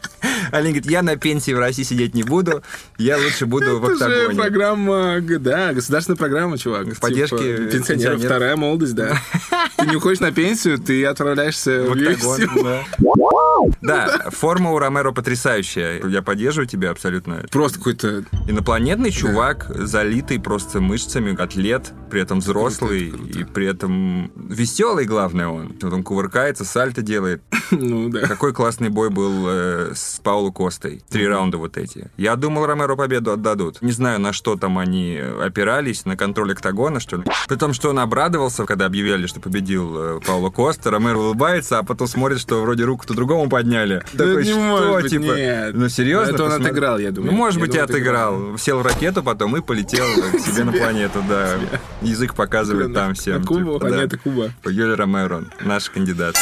Олейник 0.54 0.84
говорит, 0.84 0.92
я 0.92 1.02
на 1.02 1.16
пенсии 1.16 1.52
в 1.52 1.60
России 1.60 1.82
сидеть 1.84 2.14
не 2.14 2.22
буду, 2.22 2.62
я 3.00 3.18
лучше 3.18 3.48
буду 3.48 3.80
в 3.80 3.86
Это 3.86 3.98
же 3.98 4.06
октагоне. 4.06 4.40
программа, 4.40 5.22
да, 5.22 5.74
государственная 5.74 6.18
программа, 6.18 6.58
чувак. 6.60 6.88
Поддержки 7.00 7.38
Типа, 7.38 7.72
пенсионеров, 7.72 8.22
вторая 8.22 8.56
молодость, 8.56 8.94
да. 8.94 9.18
Ты 9.78 9.88
не 9.88 9.96
уходишь 9.96 10.20
на 10.20 10.32
пенсию, 10.32 10.78
ты 10.78 11.04
отправляешься 11.06 11.82
В 11.82 11.90
в 11.90 11.92
октагон, 11.94 13.74
да. 13.82 14.30
Форма 14.30 14.72
у 14.72 14.80
Ромеро 14.80 15.12
потрясающая. 15.12 16.06
Я 16.08 16.22
поддерживаю 16.22 16.68
тебя 16.68 16.92
абсолютно. 16.92 17.46
Просто 17.52 17.80
какой-то... 17.80 18.24
Инопланетный 18.48 19.12
чувак, 19.12 19.72
залитый 19.74 20.40
просто 20.40 20.80
мышцами, 20.80 21.40
атлет, 21.42 21.92
при 22.10 22.22
этом 22.22 22.40
взрослый, 22.40 23.08
и 23.10 23.44
при 23.44 23.68
этом 23.68 24.32
веселый, 24.36 25.06
главное, 25.06 25.48
он. 25.48 25.76
Он 25.82 26.04
кувыркается, 26.04 26.66
сальто 26.66 27.02
делает. 27.02 27.42
Ну, 27.72 28.10
да. 28.10 28.28
Какой 28.28 28.54
классный 28.54 28.90
бой 28.90 29.10
был 29.10 29.46
э, 29.48 29.94
с 29.96 30.20
Пауло 30.44 30.52
Костой. 30.52 31.02
Три 31.10 31.28
раунда 31.28 31.58
вот 31.58 31.78
эти. 31.78 32.10
Я 32.18 32.36
думал, 32.36 32.66
Ромеро 32.66 32.96
победу 32.96 33.32
отдадут. 33.32 33.82
Не 33.82 33.92
знаю, 33.92 34.20
на 34.20 34.34
что 34.34 34.56
там 34.58 34.78
они 34.78 35.16
э, 35.16 35.46
опирались, 35.46 36.06
на 36.06 36.18
контроль 36.18 36.52
октагона, 36.52 37.00
что 37.00 37.18
ли. 37.18 37.24
При 37.48 37.56
том, 37.56 37.74
что 37.74 37.90
он 37.90 38.00
обрадовался, 38.00 38.66
когда 38.66 38.86
объявляли, 38.86 39.28
что 39.28 39.40
победил 39.40 40.18
э, 40.18 40.20
Пауло 40.26 40.50
Коста. 40.50 40.92
Ромеро 40.92 41.18
улыбается, 41.18 41.80
а 41.80 41.84
потом 41.84 42.08
смотрит, 42.08 42.40
что 42.40 42.62
вроде 42.62 42.84
руку-то 42.84 43.14
другому 43.14 43.50
подняли. 43.50 44.04
Да 44.14 44.26
Такой, 44.26 44.44
не 44.46 44.52
что, 44.52 44.60
может 44.60 45.02
быть, 45.04 45.12
типа? 45.12 45.24
нет. 45.24 45.74
Ну, 45.76 45.90
серьезно? 45.90 46.34
Это 46.34 46.44
он 46.44 46.50
Посмотри. 46.50 46.72
отыграл, 46.72 46.98
я 47.00 47.12
думаю. 47.12 47.32
Ну, 47.32 47.38
может 47.38 47.56
Я 47.56 47.62
быть, 47.62 47.70
и 47.70 47.78
думаю, 47.78 47.86
отыграл. 47.90 48.34
отыграл. 48.36 48.58
Сел 48.58 48.80
в 48.80 48.82
ракету 48.86 49.24
потом 49.24 49.56
и 49.58 49.62
полетел 49.62 50.06
к 50.34 50.40
себе 50.40 50.64
на 50.66 50.72
планету, 50.74 51.24
да. 51.30 51.58
Язык 52.02 52.34
показывает 52.36 52.94
там 52.94 53.14
всем. 53.14 53.42
На 53.42 53.48
Кубу, 53.48 53.74
типа, 53.76 53.80
планета 53.88 54.18
Куба. 54.18 54.52
Юлия 54.66 54.96
Ромеро, 54.96 55.46
наш 55.62 55.90
кандидат. 55.90 56.36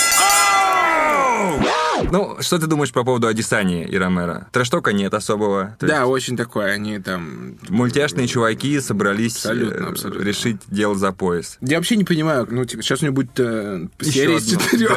Ну, 2.12 2.38
что 2.40 2.60
ты 2.60 2.68
думаешь 2.68 2.92
по 2.92 3.04
поводу 3.04 3.28
Адисани 3.28 3.84
и 3.84 3.98
Ромеро? 3.98 4.48
Трэштока 4.52 4.94
нет 4.94 5.14
особого. 5.14 5.76
Да, 5.80 6.00
есть 6.00 6.10
очень 6.10 6.38
такое, 6.38 6.74
они 6.74 7.00
там... 7.00 7.58
Мультяшные 7.70 8.28
чуваки 8.28 8.80
собрались 8.80 9.36
Абсолютно, 9.38 9.86
э, 9.86 9.90
абсолютно. 9.90 10.24
решить 10.24 10.58
дело 10.68 10.96
за 10.96 11.12
пояс. 11.12 11.58
Я 11.62 11.78
вообще 11.78 11.96
не 11.96 12.04
понимаю, 12.04 12.48
ну, 12.50 12.66
типа, 12.66 12.84
сейчас 12.84 13.02
у 13.02 13.06
него 13.06 13.16
будет 13.16 13.40
э, 13.40 13.88
серия 14.02 14.38
из 14.38 14.50
четырех. 14.50 14.92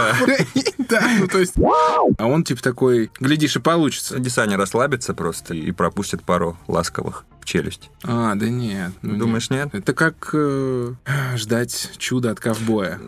Да, 0.87 1.03
ну, 1.19 1.29
то 1.29 1.39
есть... 1.39 1.55
А 2.19 2.27
он, 2.27 2.45
типа, 2.45 2.63
такой, 2.63 3.11
глядишь, 3.19 3.57
и 3.57 3.61
получится. 3.61 4.17
Адисани 4.17 4.55
расслабится 4.55 5.15
просто 5.15 5.55
и 5.55 5.71
пропустит 5.73 6.23
пару 6.23 6.59
ласковых 6.67 7.25
в 7.41 7.47
челюсть. 7.47 7.91
А, 8.03 8.35
да 8.35 8.49
нет. 8.49 8.93
ну, 9.03 9.17
Думаешь, 9.19 9.51
нет? 9.51 9.69
Это 9.73 9.93
как 9.95 10.31
э, 10.33 10.93
ждать 11.37 11.93
чуда 11.99 12.33
от 12.33 12.41
ковбоя. 12.41 13.01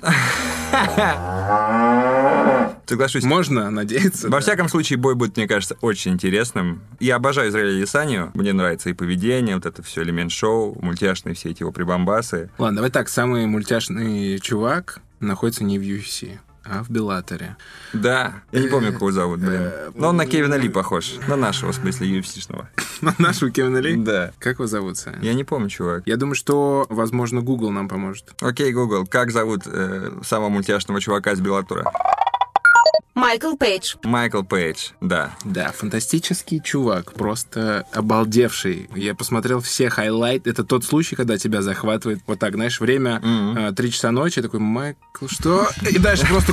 Соглашусь. 2.86 3.24
Можно 3.24 3.70
надеяться. 3.70 4.28
Во 4.28 4.38
да. 4.38 4.40
всяком 4.40 4.68
случае, 4.68 4.98
бой 4.98 5.14
будет, 5.14 5.36
мне 5.36 5.48
кажется, 5.48 5.76
очень 5.80 6.12
интересным. 6.12 6.82
Я 7.00 7.16
обожаю 7.16 7.50
Израиля 7.50 7.72
Лисанию. 7.72 8.30
Мне 8.34 8.52
нравится 8.52 8.90
и 8.90 8.92
поведение, 8.92 9.56
вот 9.56 9.66
это 9.66 9.82
все 9.82 10.02
элемент 10.02 10.32
шоу, 10.32 10.78
мультяшные 10.80 11.34
все 11.34 11.50
эти 11.50 11.62
его 11.62 11.72
прибамбасы. 11.72 12.50
Ладно, 12.58 12.76
давай 12.76 12.90
так, 12.90 13.08
самый 13.08 13.46
мультяшный 13.46 14.38
чувак 14.38 15.00
находится 15.20 15.64
не 15.64 15.78
в 15.78 15.82
UFC, 15.82 16.38
а 16.64 16.82
в 16.82 16.90
Беллаторе. 16.90 17.56
Да, 17.92 18.34
я 18.52 18.60
не 18.60 18.68
помню, 18.68 18.92
как 18.92 19.00
его 19.00 19.12
зовут, 19.12 19.40
блин. 19.40 19.70
Но 19.94 20.08
он 20.08 20.16
на 20.16 20.26
Кевина 20.26 20.54
Ли 20.54 20.68
похож. 20.68 21.14
На 21.26 21.36
нашего, 21.36 21.72
в 21.72 21.74
смысле, 21.76 22.18
UFC-шного. 22.18 22.68
На 23.00 23.14
нашего 23.18 23.50
Кевина 23.50 23.78
Ли? 23.78 23.96
Да. 23.96 24.32
Как 24.38 24.54
его 24.54 24.66
зовут, 24.66 24.96
Саня? 24.96 25.18
Я 25.22 25.34
не 25.34 25.44
помню, 25.44 25.68
чувак. 25.68 26.02
Я 26.06 26.16
думаю, 26.16 26.34
что, 26.34 26.86
возможно, 26.88 27.40
Google 27.40 27.70
нам 27.70 27.88
поможет. 27.88 28.34
Окей, 28.40 28.72
Google, 28.72 29.06
как 29.06 29.30
зовут 29.30 29.62
э, 29.66 30.12
самого 30.22 30.48
мультяшного 30.48 31.00
чувака 31.00 31.32
из 31.32 31.40
Беллатура? 31.40 31.84
Майкл 33.16 33.56
Пейдж. 33.56 33.94
Майкл 34.04 34.42
Пейдж, 34.42 34.90
да. 35.00 35.34
Да, 35.42 35.72
фантастический 35.72 36.60
чувак, 36.62 37.14
просто 37.14 37.86
обалдевший. 37.94 38.90
Я 38.94 39.14
посмотрел 39.14 39.60
все 39.60 39.88
хайлайты. 39.88 40.50
Это 40.50 40.64
тот 40.64 40.84
случай, 40.84 41.16
когда 41.16 41.38
тебя 41.38 41.62
захватывает 41.62 42.20
вот 42.26 42.38
так, 42.38 42.54
знаешь, 42.56 42.78
время 42.78 43.20
Мгм. 43.20 43.56
э, 43.56 43.72
три 43.72 43.90
часа 43.90 44.10
ночи, 44.10 44.42
такой, 44.42 44.60
Майкл, 44.60 45.28
что? 45.28 45.66
И 45.90 45.98
дальше 45.98 46.26
просто 46.26 46.52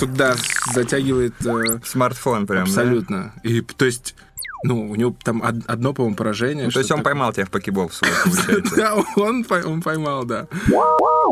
туда 0.00 0.34
затягивает 0.74 1.34
э, 1.46 1.78
Смартфон 1.84 2.48
прям, 2.48 2.64
да? 2.64 2.70
абсолютно. 2.70 3.32
И 3.44 3.60
то 3.60 3.84
есть, 3.84 4.16
ну, 4.64 4.90
у 4.90 4.94
него 4.96 5.14
там 5.22 5.40
од- 5.42 5.66
одно, 5.66 5.92
по-моему, 5.92 6.16
поражение. 6.16 6.66
Ну, 6.66 6.70
то 6.70 6.78
есть 6.80 6.90
он 6.90 6.98
такое. 6.98 7.12
поймал 7.12 7.32
тебя 7.32 7.46
в 7.46 7.50
покебол 7.50 7.90
свой, 7.90 8.10
получается. 8.24 8.76
Да, 8.76 8.94
он, 9.16 9.44
он 9.50 9.82
поймал, 9.82 10.24
да. 10.24 10.46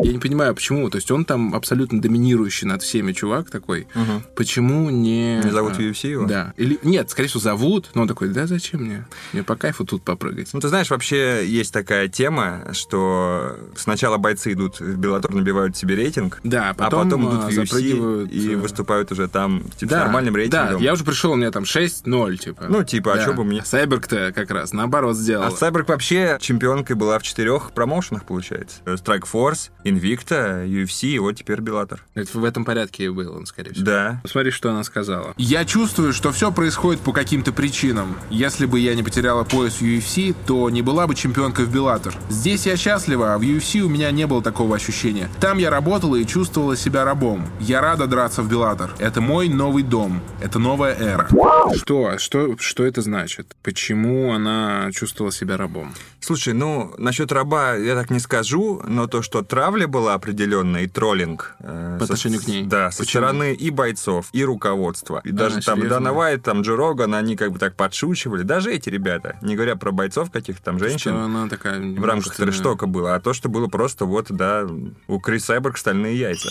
Я 0.02 0.12
не 0.12 0.18
понимаю, 0.18 0.54
почему. 0.54 0.88
То 0.90 0.97
есть 0.97 1.11
он 1.11 1.25
там 1.25 1.54
абсолютно 1.54 2.00
доминирующий 2.00 2.66
над 2.66 2.83
всеми 2.83 3.12
чувак 3.12 3.50
такой. 3.50 3.87
Почему 4.35 4.90
не... 4.90 5.40
Не 5.42 5.50
зовут 5.50 5.75
а, 5.78 5.83
UFC 5.83 6.09
его? 6.09 6.26
Да. 6.26 6.52
Или 6.56 6.78
нет, 6.83 7.11
скорее 7.11 7.28
всего, 7.28 7.40
зовут, 7.40 7.90
но 7.95 8.02
он 8.02 8.09
такой, 8.09 8.28
да 8.28 8.47
зачем 8.47 8.83
мне? 8.83 9.06
Мне 9.33 9.42
по 9.42 9.56
кайфу 9.56 9.85
тут 9.85 10.02
попрыгать. 10.02 10.50
Ну, 10.52 10.61
ты 10.61 10.68
знаешь, 10.68 10.90
вообще 10.90 11.47
есть 11.47 11.73
такая 11.73 12.09
тема, 12.09 12.68
что 12.73 13.56
сначала 13.76 14.16
бойцы 14.18 14.52
идут 14.52 14.80
в 14.80 14.97
Беллатор, 14.99 15.33
набивают 15.33 15.76
себе 15.76 15.95
рейтинг, 15.95 16.40
Да, 16.45 16.71
а 16.71 16.75
потом, 16.75 17.28
идут 17.28 17.45
а, 17.45 17.49
в 17.49 17.49
UFC 17.49 17.66
запрыгивают, 17.66 18.33
и 18.33 18.52
э, 18.52 18.56
выступают 18.56 19.12
уже 19.12 19.28
там 19.28 19.62
типа, 19.76 19.90
да, 19.90 20.00
с 20.00 20.04
нормальным 20.04 20.37
рейтингом. 20.37 20.78
Да, 20.78 20.85
я 20.85 20.92
уже 20.92 21.04
пришел, 21.04 21.33
у 21.33 21.37
меня 21.37 21.50
там 21.50 21.64
6-0, 21.64 22.37
типа. 22.37 22.66
Ну, 22.68 22.85
типа, 22.85 23.15
а 23.16 23.18
Да. 23.20 23.25
чё 23.25 23.35
бы 23.35 23.44
мне... 23.44 23.62
Сайберг-то 23.64 24.32
как 24.35 24.50
раз 24.50 24.73
наоборот 24.73 25.16
сделал. 25.16 25.44
А 25.44 25.49
Cyborg 25.50 25.87
вообще 25.88 26.38
чемпионкой 26.40 26.96
была 26.96 27.18
в 27.18 27.23
четырех 27.23 27.73
промоушенах, 27.73 28.25
получается. 28.25 28.78
Strike 28.85 29.25
Force, 29.32 29.70
Invicta, 29.85 30.66
UFC 30.66 31.08
и 31.08 31.18
вот 31.18 31.32
теперь 31.32 31.61
Беллатор. 31.61 32.04
Это 32.14 32.38
в 32.38 32.44
этом 32.44 32.64
порядке 32.64 33.04
и 33.04 33.08
был 33.08 33.35
он, 33.35 33.46
скорее 33.46 33.73
всего. 33.73 33.85
Да. 33.87 34.20
Посмотри, 34.23 34.50
что 34.50 34.70
она 34.70 34.85
сказала. 34.85 35.35
Я 35.37 35.64
чувствую, 35.64 36.12
что 36.12 36.32
все 36.32 36.52
происходит 36.52 37.00
по 37.00 37.12
каким-то 37.12 37.52
причинам. 37.52 38.16
Если 38.30 38.66
бы 38.66 38.78
я 38.78 38.94
не 38.94 39.02
потеряла 39.02 39.44
пояс 39.44 39.75
в 39.75 39.82
UFC, 39.82 40.35
то 40.46 40.68
не 40.70 40.82
была 40.82 41.06
бы 41.06 41.14
чемпионкой 41.14 41.64
в 41.66 41.73
Беллатор. 41.73 42.14
Здесь 42.28 42.66
я 42.66 42.76
счастлива, 42.76 43.35
а 43.35 43.38
в 43.38 43.42
UFC 43.42 43.80
у 43.80 43.88
меня 43.88 44.11
не 44.11 44.26
было 44.26 44.42
такого 44.42 44.76
ощущения. 44.76 45.28
Там 45.40 45.58
я 45.58 45.70
работала 45.70 46.16
и 46.16 46.26
чувствовала 46.26 46.76
себя 46.76 47.04
рабом. 47.04 47.46
Я 47.61 47.80
рада 47.80 48.06
драться 48.06 48.42
в 48.42 48.49
Беллатор. 48.50 48.92
Это 48.99 49.20
мой 49.20 49.49
новый 49.49 49.82
дом. 49.82 50.20
Это 50.42 50.58
новая 50.58 50.94
эра. 50.94 51.28
Что? 51.76 52.18
Что, 52.18 52.56
что 52.58 52.85
это 52.85 53.02
значит? 53.06 53.56
Почему 53.62 54.32
она 54.34 54.90
чувствовала 54.92 55.32
себя 55.32 55.56
рабом? 55.56 55.94
Слушай, 56.20 56.54
ну, 56.54 56.92
насчет 56.98 57.32
раба 57.32 57.75
я 57.75 57.94
так 57.94 58.10
не 58.10 58.18
скажу, 58.18 58.82
но 58.86 59.06
то, 59.06 59.22
что 59.22 59.42
травля 59.42 59.86
была 59.88 60.14
определенная 60.14 60.82
и 60.82 60.86
троллинг... 60.88 61.54
э, 61.60 61.96
По 61.98 62.06
со- 62.06 62.12
отношению 62.12 62.40
к 62.42 62.46
ней? 62.46 62.64
Да, 62.64 62.90
со 62.90 62.98
Почему? 63.04 63.22
стороны 63.22 63.54
и 63.54 63.70
бойцов, 63.70 64.28
и 64.32 64.44
руководства. 64.44 65.20
И 65.25 65.30
даже 65.30 65.60
там 65.62 65.78
серьезно? 65.78 65.88
Дана 66.00 66.12
Уайт, 66.12 66.42
там 66.42 66.62
Джо 66.62 66.76
Роган, 66.76 67.14
они 67.14 67.36
как 67.36 67.52
бы 67.52 67.58
так 67.58 67.76
подшучивали. 67.76 68.42
Даже 68.42 68.72
эти 68.72 68.88
ребята, 68.88 69.38
не 69.42 69.54
говоря 69.54 69.76
про 69.76 69.92
бойцов 69.92 70.30
каких-то 70.30 70.62
там 70.64 70.78
женщин, 70.78 71.12
Что 71.12 71.22
она 71.25 71.48
такая... 71.48 71.80
в 71.80 72.04
рамках 72.04 72.34
трэштока 72.36 72.86
было, 72.86 73.14
а 73.14 73.20
то, 73.20 73.32
что 73.32 73.48
было 73.48 73.68
просто 73.68 74.04
вот, 74.04 74.26
да, 74.30 74.66
у 75.06 75.20
Крис 75.20 75.44
Сайберг 75.44 75.78
стальные 75.78 76.18
яйца. 76.18 76.48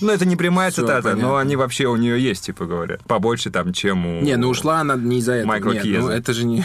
Ну, 0.00 0.10
это 0.10 0.24
не 0.24 0.36
прямая 0.36 0.70
Всё, 0.70 0.82
цитата, 0.82 1.02
понятно. 1.02 1.22
но 1.22 1.36
они 1.36 1.56
вообще 1.56 1.86
у 1.86 1.96
нее 1.96 2.20
есть, 2.20 2.46
типа 2.46 2.64
говорят. 2.66 3.02
Побольше 3.04 3.50
там, 3.50 3.72
чем 3.72 4.06
у... 4.06 4.20
Не, 4.22 4.36
ну 4.36 4.48
ушла 4.48 4.80
она 4.80 4.96
не 4.96 5.18
из-за 5.18 5.34
этого. 5.34 5.48
Майкла 5.48 5.72
Нет, 5.72 5.82
Киеза. 5.82 6.00
ну 6.00 6.08
это 6.08 6.32
же 6.32 6.44
не... 6.44 6.64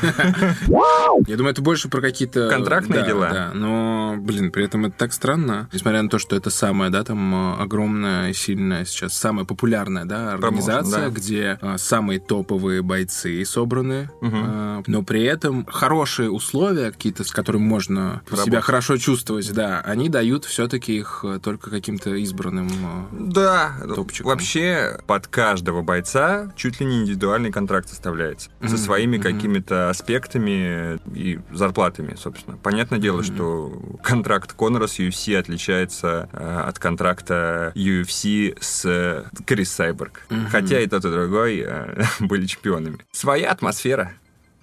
Я 1.26 1.36
думаю, 1.36 1.52
это 1.52 1.62
больше 1.62 1.88
про 1.88 2.00
какие-то... 2.00 2.48
Контрактные 2.48 3.00
да, 3.00 3.06
дела. 3.06 3.30
Да, 3.30 3.50
но, 3.54 4.16
блин, 4.18 4.50
при 4.50 4.64
этом 4.64 4.86
это 4.86 4.96
так 4.96 5.12
странно. 5.12 5.68
Несмотря 5.72 6.02
на 6.02 6.08
то, 6.08 6.18
что 6.18 6.36
это 6.36 6.50
самая, 6.50 6.90
да, 6.90 7.04
там 7.04 7.34
э, 7.34 7.62
огромная 7.62 8.30
и 8.30 8.32
сильная 8.32 8.84
сейчас, 8.84 9.14
самая 9.14 9.44
популярная, 9.44 10.04
да, 10.04 10.32
организация, 10.32 11.08
да. 11.08 11.10
где 11.10 11.58
э, 11.60 11.76
самые 11.78 12.18
топовые 12.18 12.82
бойцы 12.82 13.44
собраны, 13.44 14.10
э, 14.20 14.82
но 14.86 15.02
при 15.02 15.22
этом 15.22 15.66
хорошие 15.66 16.30
условия 16.30 16.90
какие-то, 16.90 17.24
с 17.24 17.30
которыми 17.30 17.62
можно 17.62 18.22
себя 18.44 18.60
хорошо 18.60 18.96
чувствовать, 18.96 19.52
да, 19.52 19.80
они 19.80 20.08
дают 20.08 20.44
все-таки 20.44 20.96
их 20.96 21.24
только 21.42 21.70
каким-то 21.70 22.14
избранным 22.14 22.71
Да, 23.12 23.72
Топчиком. 23.94 24.30
вообще 24.30 24.98
под 25.06 25.26
каждого 25.26 25.82
бойца 25.82 26.52
чуть 26.56 26.80
ли 26.80 26.86
не 26.86 27.00
индивидуальный 27.02 27.50
контракт 27.50 27.88
составляется 27.88 28.50
со 28.60 28.66
Мгм, 28.66 28.76
своими 28.78 29.16
мгм. 29.18 29.22
какими-то 29.22 29.90
аспектами 29.90 30.98
и 31.14 31.40
зарплатами, 31.52 32.14
собственно. 32.16 32.56
Понятное 32.56 32.98
дело, 32.98 33.22
что 33.22 33.72
контракт 34.02 34.52
Конора 34.52 34.86
с 34.86 34.98
UFC 34.98 35.34
отличается 35.36 36.28
э, 36.32 36.60
от 36.66 36.78
контракта 36.78 37.72
UFC 37.74 38.56
с 38.60 38.84
э, 38.84 39.24
Крис 39.46 39.72
Сайберг. 39.72 40.26
Мгм. 40.30 40.46
Хотя 40.50 40.80
и 40.80 40.86
тот, 40.86 41.04
и 41.04 41.10
другой 41.10 41.64
э, 41.66 42.04
были 42.20 42.46
чемпионами. 42.46 42.98
Своя 43.12 43.50
атмосфера. 43.50 44.12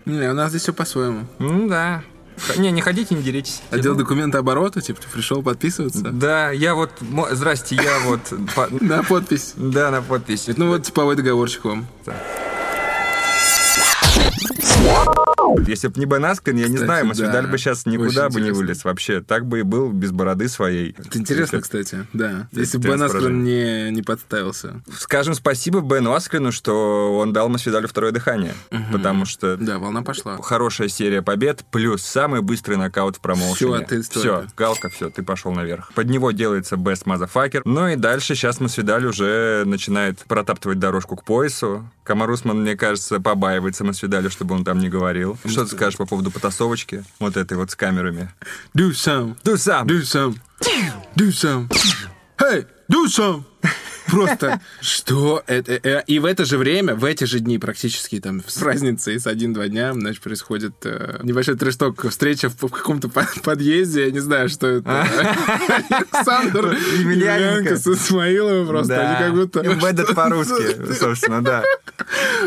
Не, 0.06 0.30
у 0.30 0.34
нас 0.34 0.50
здесь 0.50 0.64
все 0.64 0.74
по-своему. 0.74 1.26
Ну 1.40 1.68
да. 1.68 2.04
Не, 2.58 2.72
не 2.72 2.82
ходите, 2.82 3.16
не 3.16 3.22
деритесь. 3.22 3.62
Отдел 3.72 3.96
документы 3.96 4.38
оборота, 4.38 4.82
типа, 4.82 5.02
ты 5.02 5.08
пришел 5.08 5.42
подписываться? 5.42 6.02
Да, 6.02 6.52
я 6.52 6.76
вот... 6.76 6.92
Здрасте, 7.32 7.76
я 7.76 8.00
вот... 8.06 8.22
На 8.82 9.04
подпись. 9.04 9.54
Да, 9.56 9.92
на 9.92 10.02
подпись. 10.02 10.50
Ну 10.56 10.68
вот 10.68 10.84
типовой 10.84 11.16
договорчик 11.16 11.66
вам. 11.66 11.88
Если 15.68 15.88
бы 15.88 16.00
не 16.00 16.06
Бен 16.06 16.26
Аскрен, 16.26 16.58
я 16.58 16.68
не 16.68 16.74
Кстати, 16.76 16.86
знаю, 16.86 17.04
да. 17.04 17.08
Масвидаль 17.10 17.48
бы 17.48 17.58
сейчас 17.58 17.86
никуда 17.86 18.28
Очень 18.28 18.36
бы 18.36 18.42
не 18.42 18.52
вылез 18.52 18.84
вообще. 18.84 19.22
Так 19.22 19.46
бы 19.46 19.60
и 19.60 19.62
был 19.64 19.92
без 19.92 20.12
бороды 20.12 20.48
своей. 20.48 20.96
Это 20.98 21.18
интересно, 21.18 21.62
кстати, 21.62 22.06
да. 22.14 22.48
Если 22.52 22.78
бы 22.78 22.90
Бен 22.90 23.02
Аскрен 23.04 23.44
не, 23.44 23.90
не 23.92 24.02
подставился. 24.02 24.82
Скажем 24.98 25.34
спасибо 25.34 25.82
Бену 25.82 26.14
Аскрену, 26.14 26.52
что 26.52 27.18
он 27.18 27.34
дал 27.34 27.50
Масвидалю 27.50 27.88
второе 27.88 28.12
дыхание. 28.12 28.54
Потому 28.92 29.26
что 29.26 29.58
Да, 29.58 29.80
волна 29.80 30.02
пошла. 30.02 30.38
хорошая 30.42 30.88
серия 30.88 31.22
побед, 31.22 31.64
плюс 31.72 32.02
самый 32.04 32.42
быстрый 32.42 32.76
нокаут 32.78 33.18
в 33.18 33.20
промоушене. 33.20 33.56
Всё, 33.56 33.86
ты 33.86 34.02
Все, 34.02 34.46
галка, 34.58 34.90
все, 34.90 35.10
ты 35.10 35.24
пошел 35.24 35.52
наверх. 35.52 35.92
Под 35.94 36.10
него 36.10 36.32
делается 36.32 36.76
best 36.76 37.06
motherfucker. 37.06 37.62
Ну 37.66 37.88
и 37.88 37.96
дальше 37.96 38.36
сейчас 38.36 38.60
Масвидаль 38.60 39.06
уже 39.06 39.64
начинает 39.66 40.20
протаптывать 40.20 40.80
дорожку 40.80 41.16
к 41.16 41.24
поясу. 41.24 41.90
Камарусман, 42.04 42.62
мне 42.62 42.76
кажется, 42.76 43.20
побаивается 43.20 43.84
Масвидалю, 43.84 44.30
чтобы 44.32 44.56
он 44.56 44.59
там 44.64 44.80
не 44.80 44.90
говорил. 44.90 45.38
Что 45.46 45.66
ты 45.66 45.76
скажешь 45.76 45.98
по 45.98 46.06
поводу 46.06 46.32
потасовочки? 46.32 47.04
Вот 47.20 47.38
этой 47.38 47.58
вот 47.58 47.72
с 47.72 47.76
камерами. 47.76 48.30
Do 48.76 48.92
some, 48.92 49.36
Do 49.44 49.54
some! 49.56 49.86
do 49.86 50.02
some, 50.02 50.36
do 51.16 51.30
some. 51.30 51.68
Hey, 52.40 52.66
do 52.90 53.06
some. 53.08 53.44
Просто 54.10 54.60
что 54.82 55.44
это? 55.48 55.74
э, 55.84 56.04
И 56.08 56.20
в 56.20 56.26
это 56.26 56.46
же 56.46 56.58
время, 56.58 56.96
в 56.96 57.06
эти 57.06 57.24
же 57.26 57.40
дни 57.40 57.58
практически 57.60 58.20
там 58.20 58.42
с 58.48 58.62
разницей 58.62 59.20
с 59.20 59.28
один-два 59.28 59.68
дня, 59.68 59.94
значит, 59.94 60.22
происходит 60.22 60.74
э, 60.84 61.20
небольшой 61.24 61.56
трешток, 61.58 62.10
встреча 62.10 62.50
в, 62.50 62.56
в 62.62 62.70
каком-то 62.70 63.10
по- 63.10 63.28
подъезде, 63.44 64.06
я 64.06 64.12
не 64.12 64.20
знаю, 64.20 64.50
что 64.50 64.68
это. 64.68 65.02
Александр 65.90 66.76
Емельяненко. 66.98 67.78
С 67.78 67.88
Исмаиловым 67.88 68.68
просто, 68.68 69.00
они 69.10 69.26
как 69.26 69.34
будто... 69.34 69.60
Embedded 69.62 70.14
по-русски, 70.14 70.94
собственно, 71.00 71.44
да. 71.44 71.64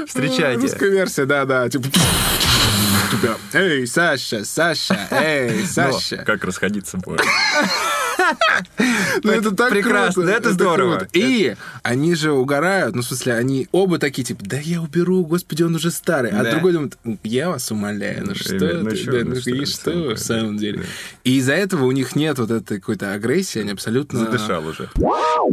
Встречайте. 0.07 0.61
Русская 0.62 0.90
версия, 0.90 1.25
да, 1.26 1.45
да. 1.45 1.69
Типа... 1.69 1.87
Эй, 3.52 3.87
Саша, 3.87 4.45
Саша, 4.45 4.99
эй, 5.11 5.61
Но 5.61 5.66
Саша. 5.92 6.16
как 6.19 6.45
расходиться 6.45 6.97
будет? 6.97 7.21
Ну, 9.23 9.33
это 9.33 9.50
так 9.52 9.71
прекрасно, 9.71 10.28
это 10.28 10.52
здорово. 10.52 11.07
И 11.12 11.57
они 11.83 12.14
же 12.14 12.33
угорают, 12.33 12.95
ну, 12.95 13.02
в 13.02 13.04
смысле, 13.04 13.35
они 13.35 13.69
оба 13.73 13.99
такие, 13.99 14.25
типа, 14.25 14.42
да 14.45 14.59
я 14.59 14.81
уберу, 14.81 15.25
господи, 15.25 15.62
он 15.62 15.75
уже 15.75 15.90
старый. 15.90 16.31
А 16.31 16.50
другой 16.50 16.73
думает, 16.73 16.99
я 17.23 17.49
вас 17.50 17.71
умоляю, 17.71 18.26
ну 18.26 18.35
что 18.35 18.54
ну 18.54 18.59
ты, 18.59 19.25
ну 19.25 19.35
ну 19.35 19.37
и 19.62 19.64
что 19.64 20.14
в 20.14 20.19
самом 20.19 20.57
деле. 20.57 20.85
И 21.25 21.38
из-за 21.38 21.52
этого 21.52 21.85
у 21.85 21.92
них 21.92 22.16
нет 22.16 22.38
вот 22.38 22.50
этой 22.50 22.78
какой-то 22.78 23.12
агрессии, 23.12 23.61
они 23.61 23.73
абсолютно... 23.73 24.21
Задышал 24.21 24.66
уже. 24.66 24.88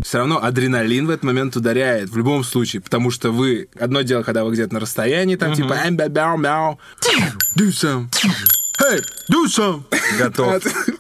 Все 0.04 0.18
равно 0.20 0.44
адреналин 0.44 1.08
в 1.08 1.10
этот 1.10 1.24
момент 1.24 1.56
ударяет, 1.56 2.10
в 2.10 2.18
любом 2.18 2.44
случае, 2.44 2.82
потому 2.82 3.12
что 3.12 3.32
вы... 3.32 3.70
Одно 3.80 4.02
дело, 4.02 4.24
когда 4.24 4.44
вы 4.44 4.54
где-то 4.54 4.74
на 4.74 4.80
расстоянии, 4.80 5.36
там, 5.36 5.54
типа, 5.54 5.74
«Эм, 5.86 5.98
бя, 5.98 6.08
бяу, 6.08 6.38
мяу, 6.38 6.80
do 7.58 7.70
some, 7.70 8.08
hey, 8.80 9.02
do 9.30 9.46
some. 9.46 9.84
Готов. 10.18 10.48
А, 10.48 10.60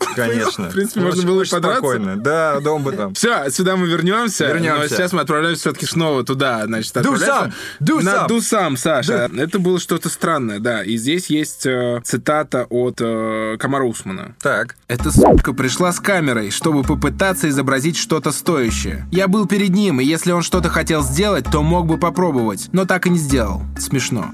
Конечно. 0.15 0.69
В 0.69 0.73
принципе, 0.73 1.01
можно 1.01 1.23
было 1.23 1.41
очень 1.41 1.51
подраться. 1.51 1.79
спокойно. 1.79 2.17
Да, 2.17 2.59
дом 2.59 2.83
бы 2.83 2.91
там. 2.91 3.13
Все, 3.13 3.49
сюда 3.49 3.75
мы 3.75 3.87
вернемся. 3.87 4.47
Вернемся. 4.47 4.81
Но 4.81 4.87
сейчас 4.87 5.13
мы 5.13 5.21
отправляемся 5.21 5.61
все-таки 5.61 5.85
снова 5.85 6.23
туда. 6.23 6.65
Значит, 6.65 6.95
Do 6.97 7.15
some, 7.15 7.53
do 7.79 8.01
на 8.03 8.09
some. 8.09 8.27
do 8.27 8.37
some, 8.39 8.77
Саша. 8.77 9.29
Это 9.35 9.59
было 9.59 9.79
что-то 9.79 10.09
странное, 10.09 10.59
да. 10.59 10.83
И 10.83 10.97
здесь 10.97 11.27
есть 11.27 11.65
э, 11.65 12.01
цитата 12.03 12.65
от 12.69 12.97
э, 13.01 13.57
Камара 13.59 13.83
Усмана. 13.83 14.35
Так. 14.41 14.75
Эта 14.87 15.11
сука 15.11 15.53
пришла 15.53 15.91
с 15.91 15.99
камерой, 15.99 16.51
чтобы 16.51 16.83
попытаться 16.83 17.47
изобразить 17.49 17.97
что-то 17.97 18.31
стоящее. 18.31 19.07
Я 19.11 19.27
был 19.27 19.47
перед 19.47 19.69
ним, 19.69 19.99
и 20.01 20.03
если 20.05 20.31
он 20.31 20.41
что-то 20.41 20.69
хотел 20.69 21.01
сделать, 21.03 21.45
то 21.51 21.61
мог 21.61 21.87
бы 21.87 21.97
попробовать, 21.97 22.69
но 22.71 22.85
так 22.85 23.05
и 23.07 23.09
не 23.09 23.17
сделал. 23.19 23.61
Смешно. 23.77 24.31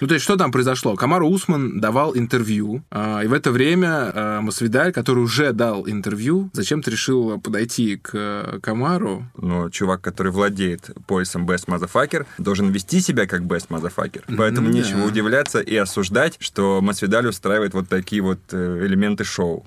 Ну, 0.00 0.06
то 0.06 0.14
есть, 0.14 0.24
что 0.24 0.36
там 0.36 0.52
произошло? 0.52 0.96
Камару 0.96 1.28
Усман 1.28 1.80
давал 1.80 2.16
интервью, 2.16 2.82
а, 2.90 3.20
и 3.22 3.26
в 3.26 3.32
это 3.32 3.50
время 3.50 4.12
а, 4.14 4.40
Масвидаль, 4.40 4.92
который 4.92 5.20
уже 5.20 5.52
дал 5.52 5.88
интервью, 5.88 6.50
зачем-то 6.52 6.90
решил 6.90 7.40
подойти 7.40 7.96
к 7.96 8.10
э, 8.14 8.58
Камару. 8.62 9.26
Но 9.36 9.70
чувак, 9.70 10.00
который 10.00 10.32
владеет 10.32 10.90
поясом 11.06 11.48
Best 11.48 11.66
Motherfucker, 11.66 12.26
должен 12.38 12.70
вести 12.70 13.00
себя 13.00 13.26
как 13.26 13.42
Best 13.42 13.68
Motherfucker. 13.68 14.22
Поэтому 14.36 14.68
да. 14.68 14.78
нечего 14.78 15.04
удивляться 15.06 15.60
и 15.60 15.76
осуждать, 15.76 16.36
что 16.40 16.80
Масвидаль 16.80 17.26
устраивает 17.26 17.74
вот 17.74 17.88
такие 17.88 18.22
вот 18.22 18.40
э, 18.52 18.86
элементы 18.86 19.24
шоу. 19.24 19.66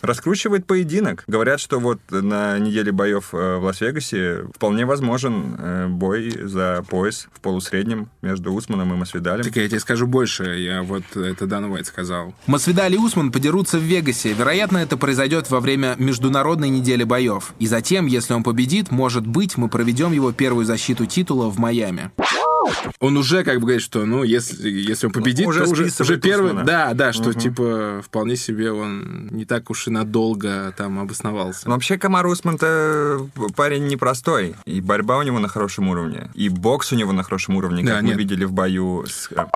Раскручивает 0.00 0.66
поединок. 0.66 1.24
Говорят, 1.26 1.60
что 1.60 1.80
вот 1.80 2.00
на 2.10 2.58
неделе 2.58 2.92
боев 2.92 3.30
э, 3.32 3.56
в 3.56 3.64
Лас-Вегасе 3.64 4.44
вполне 4.54 4.86
возможен 4.86 5.92
бой 5.96 6.30
за 6.42 6.84
пояс 6.88 7.28
в 7.32 7.40
полусреднем 7.40 8.08
между 8.22 8.52
Усманом 8.52 8.92
и 8.92 8.96
Масвидалем. 8.96 9.41
Так 9.42 9.56
я 9.56 9.68
тебе 9.68 9.80
скажу 9.80 10.06
больше, 10.06 10.44
я 10.58 10.82
вот 10.82 11.04
это 11.16 11.46
Дан 11.46 11.64
Уайт 11.64 11.86
сказал. 11.86 12.34
Масвидаль 12.46 12.94
и 12.94 12.98
Усман 12.98 13.32
подерутся 13.32 13.78
в 13.78 13.82
Вегасе. 13.82 14.32
Вероятно, 14.32 14.78
это 14.78 14.96
произойдет 14.96 15.50
во 15.50 15.60
время 15.60 15.94
международной 15.98 16.68
недели 16.68 17.04
боев. 17.04 17.52
И 17.58 17.66
затем, 17.66 18.06
если 18.06 18.34
он 18.34 18.42
победит, 18.42 18.90
может 18.90 19.26
быть, 19.26 19.56
мы 19.56 19.68
проведем 19.68 20.12
его 20.12 20.32
первую 20.32 20.64
защиту 20.66 21.06
титула 21.06 21.48
в 21.48 21.58
Майами. 21.58 22.10
Он 23.00 23.16
уже 23.16 23.42
как 23.42 23.56
бы 23.56 23.62
говорит, 23.62 23.82
что, 23.82 24.04
ну, 24.06 24.22
если, 24.22 24.68
если 24.70 25.06
он 25.06 25.12
победит, 25.12 25.46
Уже 25.46 25.64
то 25.64 25.70
уже, 25.70 25.90
уже 25.98 26.18
первый... 26.18 26.64
Да, 26.64 26.94
да, 26.94 27.12
что, 27.12 27.34
типа, 27.34 28.02
вполне 28.04 28.36
себе 28.36 28.72
он 28.72 29.28
не 29.32 29.44
так 29.44 29.68
уж 29.70 29.88
и 29.88 29.90
надолго 29.90 30.72
там 30.76 31.00
обосновался. 31.00 31.68
Но 31.68 31.74
вообще 31.74 31.98
Камар 31.98 32.26
Усман-то 32.26 33.26
парень 33.56 33.88
непростой. 33.88 34.54
И 34.64 34.80
борьба 34.80 35.18
у 35.18 35.22
него 35.22 35.38
на 35.40 35.48
хорошем 35.48 35.88
уровне. 35.88 36.30
И 36.34 36.48
бокс 36.48 36.92
у 36.92 36.96
него 36.96 37.12
на 37.12 37.24
хорошем 37.24 37.56
уровне, 37.56 37.82
Да, 37.82 37.94
как 37.94 38.02
мы 38.02 38.08
нет. 38.10 38.18
видели 38.18 38.44
в 38.44 38.52
бою 38.52 39.04
с... 39.08 39.28
э, 39.36 39.46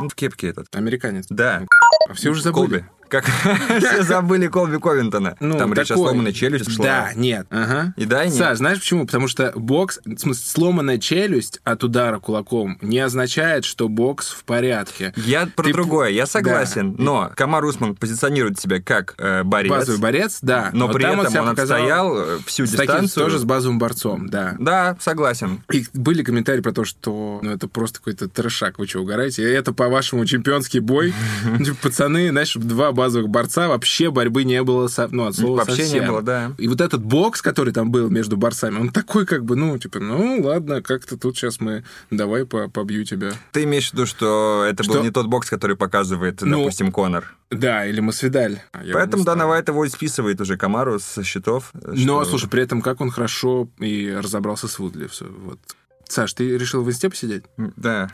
Ну, 0.00 0.08
в 0.08 0.14
кепке 0.14 0.48
этот. 0.48 0.74
Американец. 0.74 1.26
Да. 1.30 1.62
А 2.08 2.14
все 2.14 2.30
уже 2.30 2.42
забыли. 2.42 2.80
Колби. 2.80 2.84
Как 3.08 3.24
все 3.78 4.02
забыли 4.02 4.48
Колби 4.48 4.78
Ковинтона. 4.78 5.36
Ну, 5.40 5.58
Там 5.58 5.72
речь 5.72 5.86
о 5.90 5.94
такой. 5.94 6.04
сломанной 6.08 6.32
челюсти 6.32 6.70
шла. 6.70 6.84
Да, 6.84 7.10
нет. 7.14 7.46
Ага. 7.50 7.94
И 7.96 8.04
да, 8.04 8.24
и 8.24 8.28
нет. 8.28 8.36
Саш, 8.36 8.58
знаешь 8.58 8.78
почему? 8.78 9.06
Потому 9.06 9.28
что 9.28 9.52
бокс, 9.54 10.00
в 10.04 10.18
смысле, 10.18 10.42
сломанная 10.46 10.98
челюсть 10.98 11.60
от 11.64 11.84
удара 11.84 12.18
кулаком 12.18 12.78
не 12.80 12.98
означает, 12.98 13.64
что 13.64 13.88
бокс 13.88 14.28
в 14.30 14.44
порядке. 14.44 15.12
Я 15.16 15.46
про 15.46 15.64
Ты- 15.64 15.72
другое, 15.72 16.10
я 16.10 16.26
согласен. 16.26 16.94
Да. 16.94 17.02
Но 17.02 17.32
Камар 17.36 17.64
Усман 17.64 17.94
позиционирует 17.94 18.58
себя 18.60 18.80
как 18.82 19.14
э, 19.18 19.42
борец, 19.42 19.70
Базовый 19.70 20.00
борец, 20.00 20.38
да. 20.42 20.70
но 20.72 20.86
Вот 20.86 20.94
при 20.96 21.04
этом 21.04 21.20
он 21.20 21.24
показал 21.26 21.48
отстоял 21.48 22.18
э, 22.18 22.38
всю 22.46 22.66
с 22.66 22.70
таким 22.72 22.86
дистанцию. 23.02 23.24
тоже 23.24 23.38
с 23.38 23.44
базовым 23.44 23.78
борцом, 23.78 24.28
да. 24.28 24.56
Да, 24.58 24.96
согласен. 25.00 25.62
И 25.72 25.86
были 25.94 26.22
комментарии 26.22 26.60
про 26.60 26.72
то, 26.72 26.84
что 26.84 27.40
ну, 27.42 27.50
это 27.52 27.68
просто 27.68 27.98
какой-то 27.98 28.28
трешак, 28.28 28.78
вы 28.78 28.86
что, 28.86 29.00
угораете? 29.00 29.42
Это, 29.52 29.72
по-вашему, 29.72 30.24
чемпионский 30.26 30.80
бой? 30.80 31.14
Пацаны, 31.82 32.30
знаешь, 32.30 32.54
два 32.54 32.92
базовых 32.96 33.28
борца, 33.28 33.68
вообще 33.68 34.10
борьбы 34.10 34.42
не 34.42 34.60
было, 34.64 34.88
со- 34.88 35.06
ну, 35.12 35.26
от 35.26 35.36
слова 35.36 35.58
Вообще 35.58 35.76
совсем. 35.84 36.02
не 36.02 36.08
было, 36.10 36.22
да. 36.22 36.52
И 36.58 36.66
вот 36.66 36.80
этот 36.80 37.04
бокс, 37.04 37.40
который 37.42 37.72
там 37.72 37.92
был 37.92 38.10
между 38.10 38.36
борцами, 38.36 38.78
он 38.80 38.88
такой 38.88 39.24
как 39.26 39.44
бы, 39.44 39.54
ну, 39.54 39.78
типа, 39.78 40.00
ну, 40.00 40.40
ладно, 40.42 40.82
как-то 40.82 41.16
тут 41.16 41.36
сейчас 41.36 41.60
мы, 41.60 41.84
давай 42.10 42.44
по- 42.44 42.68
побью 42.68 43.04
тебя. 43.04 43.30
Ты 43.52 43.62
имеешь 43.62 43.90
в 43.90 43.92
виду, 43.92 44.06
что 44.06 44.66
это 44.68 44.82
был 44.82 44.94
Что? 44.94 45.02
не 45.04 45.10
тот 45.12 45.26
бокс, 45.26 45.48
который 45.48 45.76
показывает, 45.76 46.40
Ну, 46.42 46.58
допустим, 46.58 46.90
Конор. 46.90 47.36
Да, 47.50 47.86
или 47.86 48.00
Масвидаль. 48.00 48.60
А 48.72 48.82
я 48.82 48.94
Поэтому 48.94 49.22
Дана. 49.22 49.46
Вайт 49.46 49.68
его 49.68 49.86
списывает 49.88 50.40
уже 50.40 50.56
Камару 50.56 50.98
со 50.98 51.22
счетов. 51.22 51.70
Но, 51.74 52.22
что- 52.24 52.30
слушай, 52.30 52.48
при 52.50 52.62
этом 52.62 52.82
как 52.82 53.00
он 53.00 53.10
хорошо 53.10 53.68
и 53.78 54.10
разобрался 54.10 54.66
с 54.66 54.78
Вудли. 54.80 55.08
Вот. 55.44 55.60
Саш, 56.08 56.32
ты 56.34 56.56
решил 56.56 56.82
в 56.82 56.88
инсте 56.88 57.10
посидеть? 57.10 57.44
Да. 57.56 58.10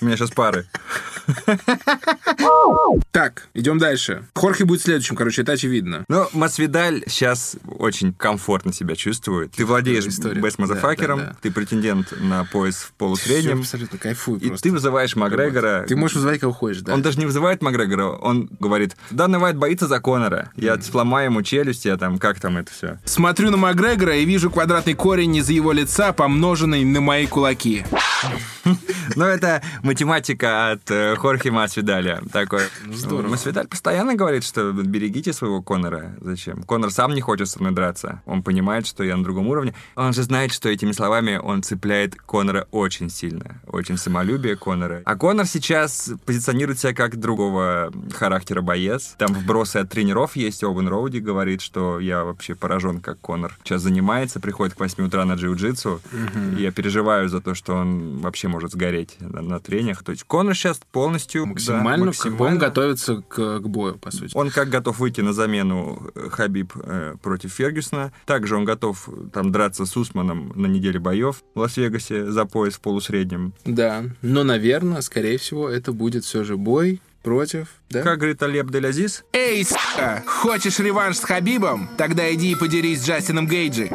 У 0.00 0.06
меня 0.06 0.16
сейчас 0.16 0.30
пары. 0.30 0.66
Так, 3.10 3.48
идем 3.54 3.78
дальше. 3.78 4.24
Хорхе 4.34 4.64
будет 4.64 4.80
следующим, 4.80 5.14
короче, 5.16 5.42
это 5.42 5.52
очевидно. 5.52 6.04
Ну, 6.08 6.26
Масвидаль 6.32 7.02
сейчас 7.06 7.56
очень 7.66 8.14
комфортно 8.14 8.72
себя 8.72 8.96
чувствует. 8.96 9.52
Ты 9.52 9.66
владеешь 9.66 10.06
История. 10.06 10.40
Бест 10.40 10.56
Да, 10.56 10.62
Мазафакером, 10.62 11.18
да, 11.18 11.26
да. 11.26 11.36
ты 11.42 11.50
претендент 11.50 12.14
на 12.18 12.44
пояс 12.44 12.76
в 12.76 12.92
полусреднем, 12.92 13.60
абсолютно 13.60 13.98
кайфую 13.98 14.40
и 14.40 14.48
просто. 14.48 14.68
ты 14.68 14.72
вызываешь 14.72 15.16
Макгрегора. 15.16 15.84
Ты 15.86 15.96
можешь 15.96 16.16
вызывать 16.16 16.40
кого 16.40 16.52
хочешь, 16.52 16.80
да. 16.82 16.94
Он 16.94 17.02
даже 17.02 17.18
не 17.18 17.26
вызывает 17.26 17.62
Макгрегора, 17.62 18.06
он 18.06 18.48
говорит, 18.58 18.96
Дана 19.10 19.38
Вайт 19.38 19.56
боится 19.56 19.86
за 19.86 20.00
Конора. 20.00 20.50
Я 20.56 20.80
сломаю 20.80 21.26
ему 21.26 21.42
челюсть, 21.42 21.84
я 21.84 21.96
там, 21.96 22.18
как 22.18 22.40
там 22.40 22.56
это 22.56 22.72
все. 22.72 22.98
Смотрю 23.04 23.50
на 23.50 23.56
Макгрегора 23.58 24.16
и 24.16 24.24
вижу 24.24 24.50
квадратный 24.50 24.94
корень 24.94 25.36
из 25.36 25.50
его 25.50 25.72
лица, 25.72 26.12
помноженный 26.12 26.84
на 26.84 27.00
мои 27.10 27.26
кулаки. 27.26 27.84
Ну, 29.16 29.24
это 29.24 29.62
математика 29.82 30.70
от 30.70 30.88
э, 30.90 31.16
Хорхе 31.16 31.50
Масвидаля. 31.50 32.22
Такой. 32.32 32.62
здорово. 32.86 33.30
Масвидаль 33.30 33.66
постоянно 33.66 34.14
говорит, 34.14 34.44
что 34.44 34.70
берегите 34.70 35.32
своего 35.32 35.62
Конора. 35.62 36.14
Зачем? 36.20 36.62
Конор 36.62 36.92
сам 36.92 37.14
не 37.14 37.20
хочет 37.20 37.48
со 37.48 37.58
мной 37.58 37.72
драться. 37.72 38.22
Он 38.26 38.44
понимает, 38.44 38.86
что 38.86 39.02
я 39.02 39.16
на 39.16 39.24
другом 39.24 39.48
уровне. 39.48 39.74
Он 39.96 40.12
же 40.12 40.22
знает, 40.22 40.52
что 40.52 40.68
этими 40.68 40.92
словами 40.92 41.40
он 41.42 41.64
цепляет 41.64 42.14
Конора 42.14 42.68
очень 42.70 43.10
сильно. 43.10 43.60
Очень 43.66 43.96
самолюбие 43.96 44.54
Конора. 44.54 45.02
А 45.04 45.16
Конор 45.16 45.46
сейчас 45.46 46.12
позиционирует 46.24 46.78
себя 46.78 46.94
как 46.94 47.18
другого 47.18 47.92
характера 48.14 48.60
боец. 48.60 49.16
Там 49.18 49.32
вбросы 49.32 49.78
от 49.78 49.90
тренеров 49.90 50.36
есть. 50.36 50.62
Оуэн 50.62 50.86
Роуди 50.86 51.18
говорит, 51.18 51.62
что 51.62 51.98
я 51.98 52.22
вообще 52.22 52.54
поражен, 52.54 53.00
как 53.00 53.18
Конор 53.18 53.58
сейчас 53.64 53.82
занимается, 53.82 54.38
приходит 54.38 54.76
к 54.76 54.80
8 54.80 55.04
утра 55.04 55.24
на 55.24 55.32
джиу-джитсу. 55.32 56.00
Я 56.56 56.70
переживаю 56.70 56.99
за 57.28 57.40
то, 57.40 57.54
что 57.54 57.74
он 57.74 58.18
вообще 58.18 58.48
может 58.48 58.72
сгореть 58.72 59.16
на, 59.20 59.42
на 59.42 59.60
трениях. 59.60 60.02
То 60.02 60.12
есть 60.12 60.24
Конор 60.24 60.54
сейчас 60.54 60.80
полностью... 60.92 61.44
да, 61.44 61.50
максимально, 61.50 62.12
как 62.12 62.32
бы 62.32 62.44
он 62.44 62.54
максимально. 62.54 62.60
готовится 62.60 63.22
к, 63.28 63.60
к 63.60 63.66
бою, 63.66 63.98
по 63.98 64.10
сути. 64.10 64.36
Он 64.36 64.50
как 64.50 64.68
готов 64.68 64.98
выйти 64.98 65.20
на 65.20 65.32
замену 65.32 66.10
э, 66.14 66.28
Хабиб 66.30 66.72
э, 66.76 67.14
против 67.22 67.52
Фергюсона. 67.52 68.12
Также 68.26 68.56
он 68.56 68.64
готов 68.64 69.08
э, 69.08 69.12
там 69.32 69.52
драться 69.52 69.86
с 69.86 69.96
Усманом 69.96 70.52
на 70.54 70.66
неделе 70.66 70.98
боев 70.98 71.42
в 71.54 71.60
Лас-Вегасе 71.60 72.30
за 72.30 72.44
пояс 72.44 72.74
в 72.74 72.80
полусреднем. 72.80 73.54
Да, 73.64 74.04
но, 74.22 74.44
наверное, 74.44 75.00
скорее 75.00 75.38
всего, 75.38 75.68
это 75.68 75.92
будет 75.92 76.24
все 76.24 76.44
же 76.44 76.56
бой 76.56 77.00
против, 77.22 77.68
да? 77.90 78.02
Как 78.02 78.18
говорит 78.18 78.42
Алеп 78.42 78.70
Делязис, 78.70 79.24
Эй, 79.32 79.64
сука, 79.64 80.22
хочешь 80.26 80.78
реванш 80.78 81.16
с 81.16 81.24
Хабибом? 81.24 81.88
Тогда 81.98 82.32
иди 82.32 82.52
и 82.52 82.54
подерись 82.54 83.02
с 83.02 83.06
Джастином 83.06 83.46
Гейджи. 83.46 83.90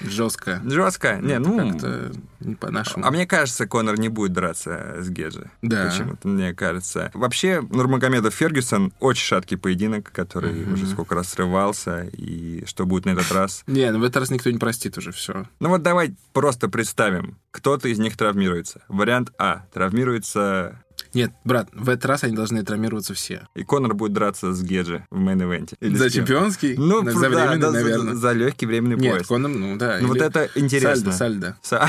Жестко. 0.00 0.60
жестко. 0.64 1.18
Не, 1.22 1.38
ну... 1.38 1.70
Как-то 1.70 2.12
не 2.40 2.56
по-нашему. 2.56 3.06
А 3.06 3.10
мне 3.12 3.24
кажется, 3.26 3.66
Конор 3.66 3.98
не 3.98 4.08
будет 4.08 4.32
драться 4.32 4.96
с 4.98 5.08
Геджи. 5.08 5.50
Да. 5.62 5.86
Почему-то, 5.86 6.26
мне 6.26 6.52
кажется. 6.54 7.10
Вообще, 7.14 7.60
Нурмагомедов 7.60 8.34
Фергюсон 8.34 8.92
очень 8.98 9.24
шаткий 9.24 9.56
поединок, 9.56 10.10
который 10.10 10.64
уже 10.72 10.86
сколько 10.86 11.14
раз 11.14 11.28
срывался, 11.28 12.08
и 12.12 12.64
что 12.66 12.84
будет 12.84 13.04
на 13.04 13.10
этот 13.10 13.30
раз. 13.30 13.62
Не, 13.66 13.90
ну 13.92 14.00
в 14.00 14.02
этот 14.02 14.16
раз 14.16 14.30
никто 14.30 14.50
не 14.50 14.58
простит 14.58 14.98
уже 14.98 15.12
все. 15.12 15.46
Ну 15.60 15.68
вот 15.68 15.82
давай 15.82 16.14
просто 16.32 16.68
представим, 16.68 17.38
кто-то 17.52 17.88
из 17.88 17.98
них 17.98 18.16
травмируется. 18.16 18.82
Вариант 18.88 19.30
А. 19.38 19.66
Травмируется 19.72 20.81
Нет, 21.14 21.32
брат, 21.44 21.68
в 21.72 21.88
этот 21.88 22.06
раз 22.06 22.24
они 22.24 22.34
должны 22.34 22.62
травмироваться 22.64 23.14
все. 23.14 23.46
И 23.54 23.64
Конор 23.64 23.94
будет 23.94 24.12
драться 24.12 24.52
с 24.52 24.62
Геджи 24.62 25.06
в 25.10 25.18
main 25.18 25.39
event 25.39 25.65
е. 25.65 25.76
За 25.96 26.10
чемпионский? 26.10 26.74
Ну, 26.76 27.04
за 27.08 27.20
да, 27.20 27.28
временный, 27.28 27.58
да, 27.58 27.70
за- 27.70 27.78
наверное. 27.78 28.14
За, 28.14 28.32
легкий 28.32 28.66
временный 28.66 28.96
Нет, 28.96 29.12
пояс. 29.14 29.26
Конор, 29.26 29.50
ну 29.50 29.76
да. 29.76 29.98
Ну, 30.00 30.08
вот 30.08 30.16
или- 30.16 30.26
это 30.26 30.48
интересно. 30.54 31.12
Сальдо, 31.12 31.56
сальдо. 31.62 31.88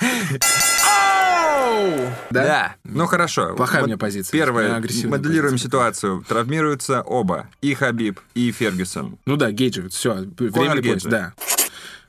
Да. 2.30 2.74
Ну 2.84 3.06
хорошо. 3.06 3.54
Плохая 3.56 3.80
Вот 3.82 3.86
у 3.86 3.88
меня 3.88 3.98
позиция. 3.98 4.32
Первое. 4.32 4.68
Моделируем 4.78 5.52
позиция. 5.52 5.58
ситуацию. 5.58 6.24
Травмируются 6.26 7.02
оба. 7.02 7.48
И 7.60 7.74
Хабиб, 7.74 8.20
и 8.34 8.50
Фергюсон. 8.52 9.18
Ну 9.26 9.36
да, 9.36 9.50
Гейджи, 9.50 9.88
все, 9.88 10.24
пояс, 10.36 10.80
Гейджи. 10.80 11.08
да. 11.08 11.34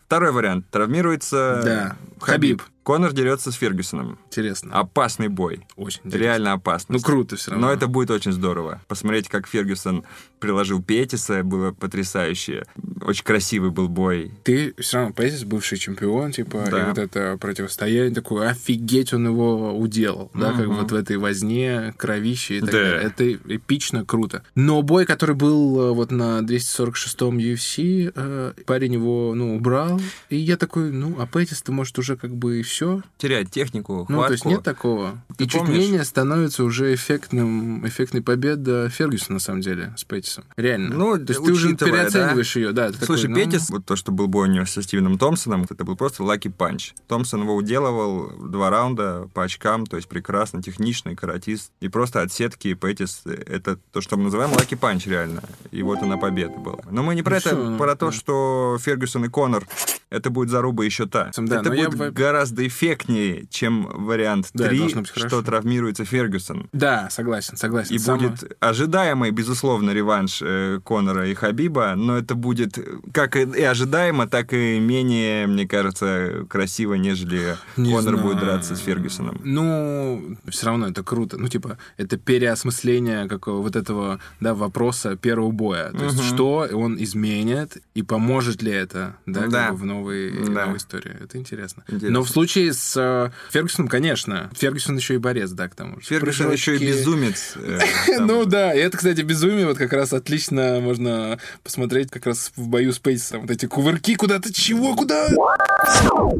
Второй 0.05 0.31
вариант. 0.31 0.65
Травмируется 0.69 1.61
Да. 1.63 1.95
Хабиб. 2.21 2.61
Хабиб. 2.61 2.63
Конор 2.85 3.13
дерется 3.13 3.51
с 3.51 3.55
Фергюсоном. 3.55 4.19
Интересно. 4.27 4.71
Опасный 4.75 5.27
бой. 5.27 5.65
Очень 5.75 6.01
интересно. 6.03 6.23
Реально 6.23 6.53
опасный. 6.53 6.93
Ну 6.95 7.01
круто 7.01 7.35
все 7.35 7.49
равно. 7.49 7.65
Но 7.65 7.73
это 7.73 7.87
будет 7.87 8.11
очень 8.11 8.31
здорово. 8.31 8.79
Посмотреть, 8.87 9.27
как 9.27 9.47
Фергюсон 9.47 10.03
приложил 10.39 10.81
Петиса, 10.81 11.43
было 11.43 11.71
потрясающе. 11.71 12.65
Очень 13.01 13.23
красивый 13.23 13.71
был 13.71 13.87
бой. 13.89 14.31
Ты 14.43 14.73
все 14.79 14.97
равно 14.97 15.13
Пейсис 15.13 15.43
бывший 15.43 15.77
чемпион, 15.77 16.31
типа, 16.31 16.65
Да. 16.69 16.83
и 16.83 16.87
вот 16.89 16.97
это 16.97 17.37
противостояние 17.39 18.13
такое, 18.13 18.49
офигеть, 18.49 19.13
он 19.13 19.27
его 19.27 19.77
уделал, 19.77 20.31
да, 20.33 20.53
как 20.53 20.67
вот 20.67 20.91
в 20.91 20.95
этой 20.95 21.17
возне, 21.17 21.93
кровище 21.97 22.57
и 22.57 22.61
так 22.61 22.71
Да. 22.71 22.77
далее. 22.77 23.01
Это 23.03 23.33
эпично, 23.55 24.05
круто. 24.05 24.43
Но 24.55 24.81
бой, 24.81 25.05
который 25.05 25.35
был 25.35 25.79
э, 25.79 25.91
вот 25.93 26.11
на 26.11 26.39
246-м 26.41 27.37
UFC, 27.37 28.11
э, 28.15 28.53
парень 28.65 28.93
его, 28.93 29.33
ну, 29.35 29.55
убрал, 29.55 29.99
и 30.29 30.37
я 30.37 30.57
такой, 30.57 30.91
ну, 30.91 31.15
а 31.19 31.27
Пейтис-то, 31.27 31.71
может, 31.71 31.97
уже 31.99 32.15
как 32.17 32.35
бы 32.35 32.59
и 32.59 32.63
все. 32.63 33.01
Теряет 33.17 33.51
технику, 33.51 34.05
Ну, 34.09 34.15
хватку. 34.17 34.27
то 34.27 34.33
есть 34.33 34.45
нет 34.45 34.63
такого. 34.63 35.23
Ты 35.37 35.45
и 35.45 35.47
чуть 35.47 35.61
помнишь? 35.61 35.77
менее 35.79 36.03
становится 36.03 36.63
уже 36.63 36.93
эффектным, 36.93 37.85
эффектной 37.87 38.21
победа 38.21 38.89
Фергюсона, 38.89 39.35
на 39.35 39.39
самом 39.39 39.61
деле, 39.61 39.93
с 39.97 40.03
Петтисом. 40.35 40.45
Реально. 40.57 40.95
Ну, 40.95 41.17
то 41.17 41.31
есть 41.33 41.43
ты 41.43 41.51
уже 41.51 41.75
переоцениваешь 41.75 42.55
ее, 42.55 42.71
да. 42.71 42.87
ты 42.87 42.93
такой, 42.93 43.05
Слушай, 43.05 43.27
ну, 43.29 43.35
Петтис, 43.35 43.69
вот 43.69 43.85
то, 43.85 43.95
что 43.95 44.11
был 44.11 44.27
бой 44.27 44.47
у 44.47 44.51
него 44.51 44.65
со 44.65 44.81
Стивеном 44.81 45.17
Томпсоном, 45.17 45.65
это 45.69 45.83
был 45.83 45.95
просто 45.95 46.23
lucky 46.23 46.49
punch. 46.49 46.93
Томпсон 47.07 47.41
его 47.43 47.55
уделывал 47.55 48.31
два 48.49 48.69
раунда 48.69 49.29
по 49.33 49.43
очкам, 49.43 49.85
то 49.85 49.95
есть 49.97 50.07
прекрасно, 50.09 50.61
техничный, 50.61 51.15
каратист. 51.15 51.71
И 51.79 51.87
просто 51.89 52.21
от 52.21 52.31
сетки 52.31 52.73
Петтис, 52.73 53.21
это 53.25 53.77
то, 53.91 54.01
что 54.01 54.17
мы 54.17 54.25
называем 54.25 54.51
lucky 54.53 54.75
punch 54.75 55.07
реально. 55.07 55.43
И 55.71 55.81
вот 55.81 56.01
она 56.01 56.17
победа 56.17 56.57
была. 56.57 56.79
Но 56.91 57.03
мы 57.03 57.15
не 57.15 57.23
про 57.23 57.35
Ну 57.35 57.37
это, 57.37 57.55
ну, 57.55 57.77
про 57.77 57.95
то, 57.95 58.07
да. 58.07 58.11
что 58.11 58.77
Фергюсон 58.81 59.25
и 59.25 59.29
Конор, 59.29 59.67
это 60.09 60.29
будет 60.29 60.49
заруба 60.49 60.83
еще 60.85 61.05
та. 61.07 61.31
Да, 61.35 61.59
это 61.61 61.73
я 61.73 61.89
будет 61.89 61.97
бы- 61.99 62.11
гораздо 62.11 62.65
эффектнее, 62.65 63.45
чем 63.49 63.83
вариант 64.05 64.49
Да, 64.53 64.67
3, 64.69 64.79
должно 64.79 65.01
быть 65.01 65.09
что 65.09 65.19
хорошо. 65.19 65.41
травмируется 65.41 66.05
Фергюсон. 66.05 66.69
Да, 66.71 67.09
согласен, 67.09 67.57
согласен. 67.57 67.95
И 67.95 67.99
Самое- 67.99 68.29
будет 68.29 68.55
ожидаемый, 68.59 69.31
безусловно, 69.31 69.91
реванш 69.91 70.14
э, 70.41 70.79
Конора 70.85 71.27
и 71.29 71.33
Хабиба, 71.33 71.93
но 71.95 72.17
это 72.17 72.35
будет 72.35 72.77
э, 72.77 72.83
как 73.13 73.35
и 73.35 73.61
ожидаемо, 73.63 74.27
так 74.27 74.53
и 74.53 74.79
менее, 74.79 75.47
мне 75.47 75.67
кажется, 75.67 76.45
красиво, 76.49 76.93
нежели 76.95 77.55
Не 77.77 77.91
Конор 77.91 78.15
знаю. 78.15 78.17
будет 78.27 78.39
драться 78.39 78.75
с 78.75 78.79
Фергюсоном. 78.79 79.41
Ну, 79.43 80.37
все 80.49 80.65
равно 80.67 80.87
это 80.87 81.03
круто. 81.03 81.37
Ну, 81.37 81.47
типа, 81.47 81.77
это 81.97 82.17
переосмысление 82.17 83.27
какого 83.27 83.61
вот 83.61 83.75
этого, 83.75 84.19
да, 84.39 84.53
вопроса 84.53 85.15
первого 85.15 85.51
боя. 85.51 85.91
То 85.91 86.03
есть, 86.05 86.17
Мгм. 86.17 86.23
что 86.25 86.67
он 86.73 87.01
изменит 87.01 87.77
и 87.93 88.01
поможет 88.03 88.61
ли 88.61 88.71
это, 88.71 89.15
да, 89.25 89.41
как 89.41 89.49
Да. 89.51 89.71
бы 89.71 89.77
в 89.77 89.85
новой, 89.85 90.31
Да. 90.31 90.65
новой 90.65 90.77
истории. 90.77 91.15
Это 91.21 91.37
интересно. 91.37 91.83
Интересно. 91.87 92.09
Но 92.11 92.23
в 92.23 92.29
случае 92.29 92.73
с 92.73 92.95
э, 92.97 93.31
Фергюсоном, 93.51 93.87
конечно. 93.87 94.49
Фергюсон 94.55 94.97
еще 94.97 95.15
и 95.15 95.17
борец, 95.17 95.51
да, 95.51 95.67
к 95.67 95.75
тому 95.75 95.99
же. 95.99 96.05
Фергюсон 96.07 96.51
еще 96.51 96.75
и 96.75 96.79
безумец. 96.87 97.53
э. 97.55 97.79
Ну 98.19 98.45
да, 98.45 98.73
и 98.73 98.79
это, 98.79 98.97
кстати, 98.97 99.21
безумие 99.21 99.65
вот 99.67 99.77
как 99.77 99.93
раз 99.93 100.04
отлично 100.13 100.79
можно 100.81 101.39
посмотреть 101.63 102.09
как 102.11 102.25
раз 102.25 102.51
в 102.55 102.67
бою 102.67 102.93
с 102.93 102.99
Пейсом. 102.99 103.41
Вот 103.41 103.51
эти 103.51 103.65
кувырки 103.65 104.15
куда-то, 104.15 104.53
чего, 104.53 104.95
куда? 104.95 105.29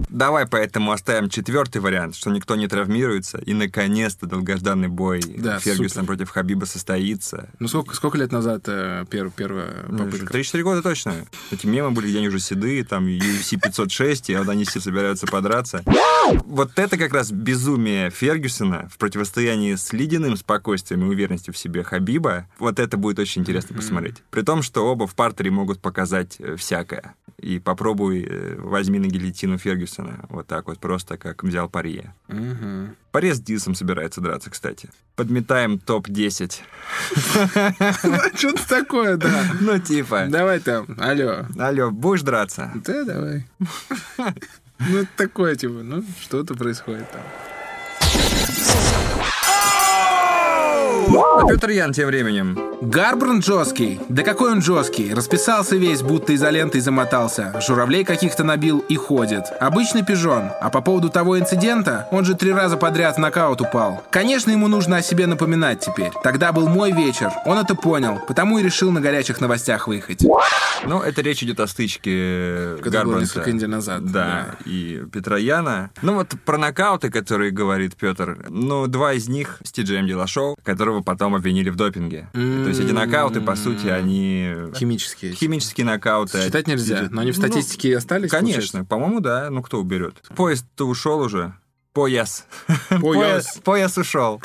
Давай 0.10 0.48
поэтому 0.48 0.91
оставим 0.91 1.30
четвертый 1.30 1.80
вариант, 1.82 2.15
что 2.15 2.30
никто 2.30 2.56
не 2.56 2.67
травмируется, 2.67 3.38
и 3.38 3.54
наконец-то 3.54 4.26
долгожданный 4.26 4.88
бой 4.88 5.21
Да, 5.38 5.60
Фергюсона 5.60 5.89
супер. 6.04 6.06
против 6.06 6.30
Хабиба 6.30 6.65
состоится. 6.65 7.50
Ну 7.60 7.67
сколько, 7.67 7.95
сколько 7.95 8.17
лет 8.17 8.32
назад 8.32 8.63
э, 8.67 9.06
пер- 9.10 9.32
первая 9.36 9.86
Ну, 9.88 10.06
попытка? 10.06 10.38
3-4 10.38 10.62
года 10.62 10.82
точно. 10.82 11.15
Эти 11.52 11.65
мемы 11.67 11.91
были, 11.91 12.08
где 12.08 12.19
они 12.19 12.28
уже 12.30 12.39
седые, 12.39 12.84
там 12.84 13.08
UFC 13.08 13.60
506, 13.62 14.30
и 14.30 14.36
вот 14.38 14.48
они 14.50 14.63
все 14.65 14.80
собираются 14.80 15.28
подраться. 15.28 15.84
Вот 16.45 16.71
это 16.78 16.98
как 16.98 17.13
раз 17.13 17.32
безумие 17.32 18.10
Фергюсона 18.10 18.89
в 18.91 18.98
противостоянии 18.98 19.76
с 19.76 19.91
ледяным 19.93 20.38
спокойствием 20.38 21.04
и 21.04 21.08
уверенностью 21.08 21.54
в 21.54 21.58
себе 21.58 21.84
Хабиба. 21.84 22.48
Вот 22.60 22.80
это 22.80 22.98
будет 22.98 23.19
очень 23.19 23.41
интересно 23.41 23.76
посмотреть. 23.76 24.24
При 24.32 24.41
том, 24.41 24.62
что 24.63 24.86
оба 24.88 25.08
в 25.08 25.15
партере 25.15 25.52
могут 25.52 25.80
показать 25.82 26.36
э, 26.39 26.56
всякое. 26.56 27.15
И 27.38 27.60
попробуй 27.60 28.26
э, 28.28 28.56
возьми 28.60 28.98
на 28.98 29.06
гильотину 29.25 29.57
Фергюсона. 29.57 30.25
Вот 30.29 30.47
так 30.47 30.67
вот, 30.67 30.79
просто 30.79 31.17
как 31.17 31.43
взял 31.43 31.67
Парье. 31.69 32.13
Мгм. 32.27 32.95
Парье 33.11 33.33
с 33.33 33.39
Дисом 33.39 33.75
собирается 33.75 34.21
драться, 34.21 34.49
кстати. 34.49 34.89
Подметаем 35.15 35.79
топ-10. 35.79 36.59
Что-то 38.35 38.67
такое, 38.67 39.17
да. 39.17 39.45
Ну, 39.59 39.79
типа, 39.79 40.25
Давай 40.29 40.59
там, 40.59 40.85
алло. 40.99 41.45
алло, 41.57 41.91
будешь 41.91 42.21
драться? 42.21 42.71
Да, 42.75 43.03
давай. 43.03 43.45
Ну, 44.79 45.05
такое, 45.15 45.55
типа, 45.55 45.73
ну, 45.83 46.03
что-то 46.21 46.53
происходит 46.53 47.09
там. 47.11 47.21
А 51.08 51.48
Петр 51.48 51.70
Ян 51.70 51.94
тем 51.94 52.08
временем. 52.08 52.58
Гарбран 52.82 53.41
жесткий? 53.41 54.00
Да 54.10 54.24
какой 54.24 54.52
он 54.52 54.62
жесткий? 54.62 55.13
Расписался 55.13 55.76
весь, 55.76 56.02
будто 56.02 56.34
изолентой 56.36 56.82
замотался. 56.82 57.54
Журавлей 57.65 58.04
каких-то 58.04 58.44
набил 58.44 58.80
и 58.80 58.96
ходит. 58.96 59.44
Обычный 59.60 60.04
пижон. 60.06 60.50
А 60.62 60.70
по 60.70 60.82
поводу 60.82 61.10
того 61.10 61.39
инцидента, 61.39 62.08
он 62.12 62.26
же 62.26 62.34
три 62.36 62.52
раза 62.52 62.76
подряд 62.78 63.15
в 63.15 63.20
нокаут 63.20 63.62
упал. 63.62 64.04
Конечно, 64.12 64.52
ему 64.52 64.68
нужно 64.68 64.98
о 64.98 65.02
себе 65.02 65.26
напоминать 65.28 65.80
теперь. 65.80 66.12
Тогда 66.24 66.52
был 66.52 66.68
мой 66.68 66.91
вечер. 66.91 67.32
Он 67.46 67.58
это 67.58 67.76
понял, 67.76 68.20
потому 68.28 68.58
и 68.60 68.63
решил 68.63 68.91
на 68.91 69.00
горячих 69.00 69.39
новостях 69.41 69.88
выехать. 69.88 70.24
Ну, 70.86 71.02
это 71.02 71.22
речь 71.22 71.41
идет 71.44 71.60
о 71.62 71.68
стычке 71.68 72.76
была 72.82 72.91
Гарбранта. 72.91 73.22
несколько 73.22 73.52
недель 73.52 73.70
назад, 73.70 74.06
Да, 74.06 74.12
да. 74.12 74.70
и 74.70 75.04
Петра 75.12 75.38
Яна. 75.38 75.89
Ну, 76.02 76.15
вот 76.15 76.34
про 76.46 76.58
нокауты, 76.58 77.10
которые 77.10 77.52
говорит 77.52 77.96
Петр, 77.96 78.38
ну, 78.50 78.86
два 78.88 79.13
из 79.13 79.28
них 79.30 79.58
с 79.63 79.72
Ти-Джеем 79.72 80.06
Дилашоу, 80.08 80.58
которого 80.63 80.94
потом 81.01 81.36
обвинили 81.36 81.69
в 81.69 81.75
допинге. 81.75 82.29
То 82.34 82.39
есть 82.39 82.79
эти 82.79 82.91
нокауты, 82.91 83.41
по 83.41 83.55
сути, 83.55 83.88
они... 83.88 84.51
Химические. 84.75 85.34
Химические 85.34 85.86
нокауты. 85.86 86.41
Считать 86.41 86.67
нельзя, 86.67 87.08
но 87.10 87.21
они 87.21 87.31
в 87.31 87.38
Ну, 87.38 87.41
статистике 87.47 87.97
остались, 87.97 88.29
Конечно, 88.29 88.86
по-моему, 88.86 89.19
да. 89.19 89.49
Ну, 89.49 89.62
кто 89.62 89.79
уберет? 89.79 90.15
Поезд-то 90.36 90.88
ушел 90.88 91.19
уже. 91.19 91.53
Пояс. 91.93 92.45
Пояс. 93.01 93.60
Пояс 93.63 93.97
ушел. 93.97 94.41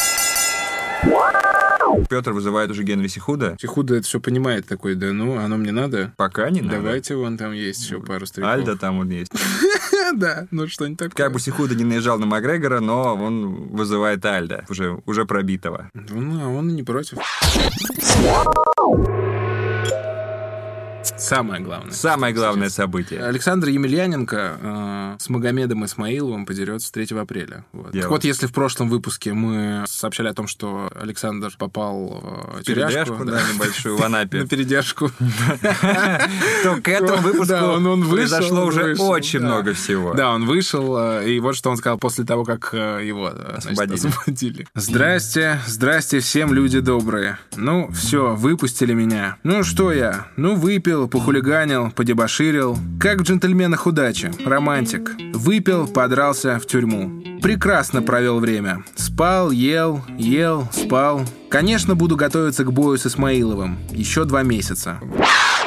Петр 2.08 2.32
вызывает 2.32 2.70
уже 2.70 2.82
Генри 2.82 3.08
Сихуда. 3.08 3.56
Худо 3.66 3.96
это 3.96 4.06
все 4.06 4.20
понимает 4.20 4.66
такой, 4.66 4.94
да 4.94 5.12
ну, 5.12 5.38
оно 5.38 5.56
мне 5.56 5.72
надо. 5.72 6.12
Пока 6.16 6.50
не 6.50 6.60
надо. 6.60 6.76
Давайте, 6.76 7.16
вон 7.16 7.36
там 7.36 7.52
есть 7.52 7.82
еще 7.82 8.00
пару 8.00 8.26
стариков. 8.26 8.54
Альда 8.54 8.76
там 8.76 8.98
вот 8.98 9.08
есть. 9.08 9.32
Да, 10.20 10.46
ну 10.50 10.66
что-нибудь 10.66 10.98
такое. 10.98 11.14
Как 11.14 11.32
бы 11.32 11.40
Сихуда 11.40 11.74
не 11.74 11.84
наезжал 11.84 12.18
на 12.18 12.26
Макгрегора, 12.26 12.80
но 12.80 13.14
он 13.14 13.68
вызывает 13.68 14.24
Альда, 14.24 14.64
уже, 14.68 15.00
уже 15.06 15.24
пробитого. 15.24 15.90
Ну, 15.94 16.44
а 16.44 16.48
он 16.48 16.70
и 16.70 16.72
не 16.72 16.82
против. 16.82 17.18
Самое 21.02 21.62
главное. 21.62 21.92
Самое 21.92 22.34
главное 22.34 22.68
событие. 22.70 23.22
Александр 23.24 23.68
Емельяненко 23.68 24.58
э, 24.60 25.16
с 25.18 25.28
Магомедом 25.28 25.84
Исмаиловым 25.84 26.46
подерется 26.46 26.92
3 26.92 27.16
апреля. 27.18 27.64
Вот. 27.72 27.92
Так 27.92 28.08
вот- 28.10 28.24
если 28.24 28.46
в 28.46 28.52
прошлом 28.52 28.88
выпуске 28.88 29.32
мы 29.32 29.84
сообщали 29.86 30.28
о 30.28 30.34
том, 30.34 30.46
что 30.46 30.90
Александр 30.94 31.52
попал 31.58 32.20
э, 32.56 32.60
в 32.60 32.64
Передержку, 32.64 33.16
тюряшку, 33.16 33.24
да, 33.24 33.40
небольшую 33.52 33.96
в 33.96 34.00
на 34.00 34.06
Анапе. 34.06 34.46
передержку, 34.46 35.10
То 36.62 36.76
к 36.82 36.88
этому 36.88 37.18
выпуску 37.22 37.46
Да, 37.46 37.76
произошло 38.10 38.66
уже 38.66 38.94
очень 38.94 39.40
да. 39.40 39.46
много 39.46 39.72
всего. 39.74 40.14
Да, 40.14 40.32
он 40.32 40.46
вышел, 40.46 40.96
э, 40.98 41.30
и 41.30 41.40
вот 41.40 41.56
что 41.56 41.70
он 41.70 41.76
сказал 41.76 41.98
после 41.98 42.24
того, 42.24 42.44
как 42.44 42.70
э, 42.72 43.00
его 43.06 43.30
э, 43.30 43.54
освободили. 43.56 44.66
Здрасте, 44.74 45.60
здрасте 45.66 46.20
всем 46.20 46.52
люди 46.52 46.80
добрые. 46.80 47.38
Ну, 47.56 47.90
все, 47.92 48.34
выпустили 48.34 48.92
меня. 48.92 49.36
Ну, 49.42 49.62
что 49.64 49.92
я? 49.92 50.26
Ну, 50.36 50.54
выпил, 50.56 50.89
похулиганил, 51.08 51.90
подебоширил. 51.90 52.76
Как 52.98 53.20
в 53.20 53.22
джентльменах 53.22 53.86
удачи. 53.86 54.32
Романтик. 54.44 55.12
Выпил, 55.32 55.86
подрался 55.86 56.58
в 56.58 56.66
тюрьму. 56.66 57.22
Прекрасно 57.40 58.02
провел 58.02 58.38
время. 58.38 58.84
Спал, 58.96 59.50
ел, 59.50 60.02
ел, 60.18 60.68
спал. 60.72 61.22
Конечно, 61.48 61.94
буду 61.94 62.16
готовиться 62.16 62.64
к 62.64 62.72
бою 62.72 62.98
с 62.98 63.06
Исмаиловым. 63.06 63.78
Еще 63.90 64.24
два 64.24 64.42
месяца. 64.42 65.00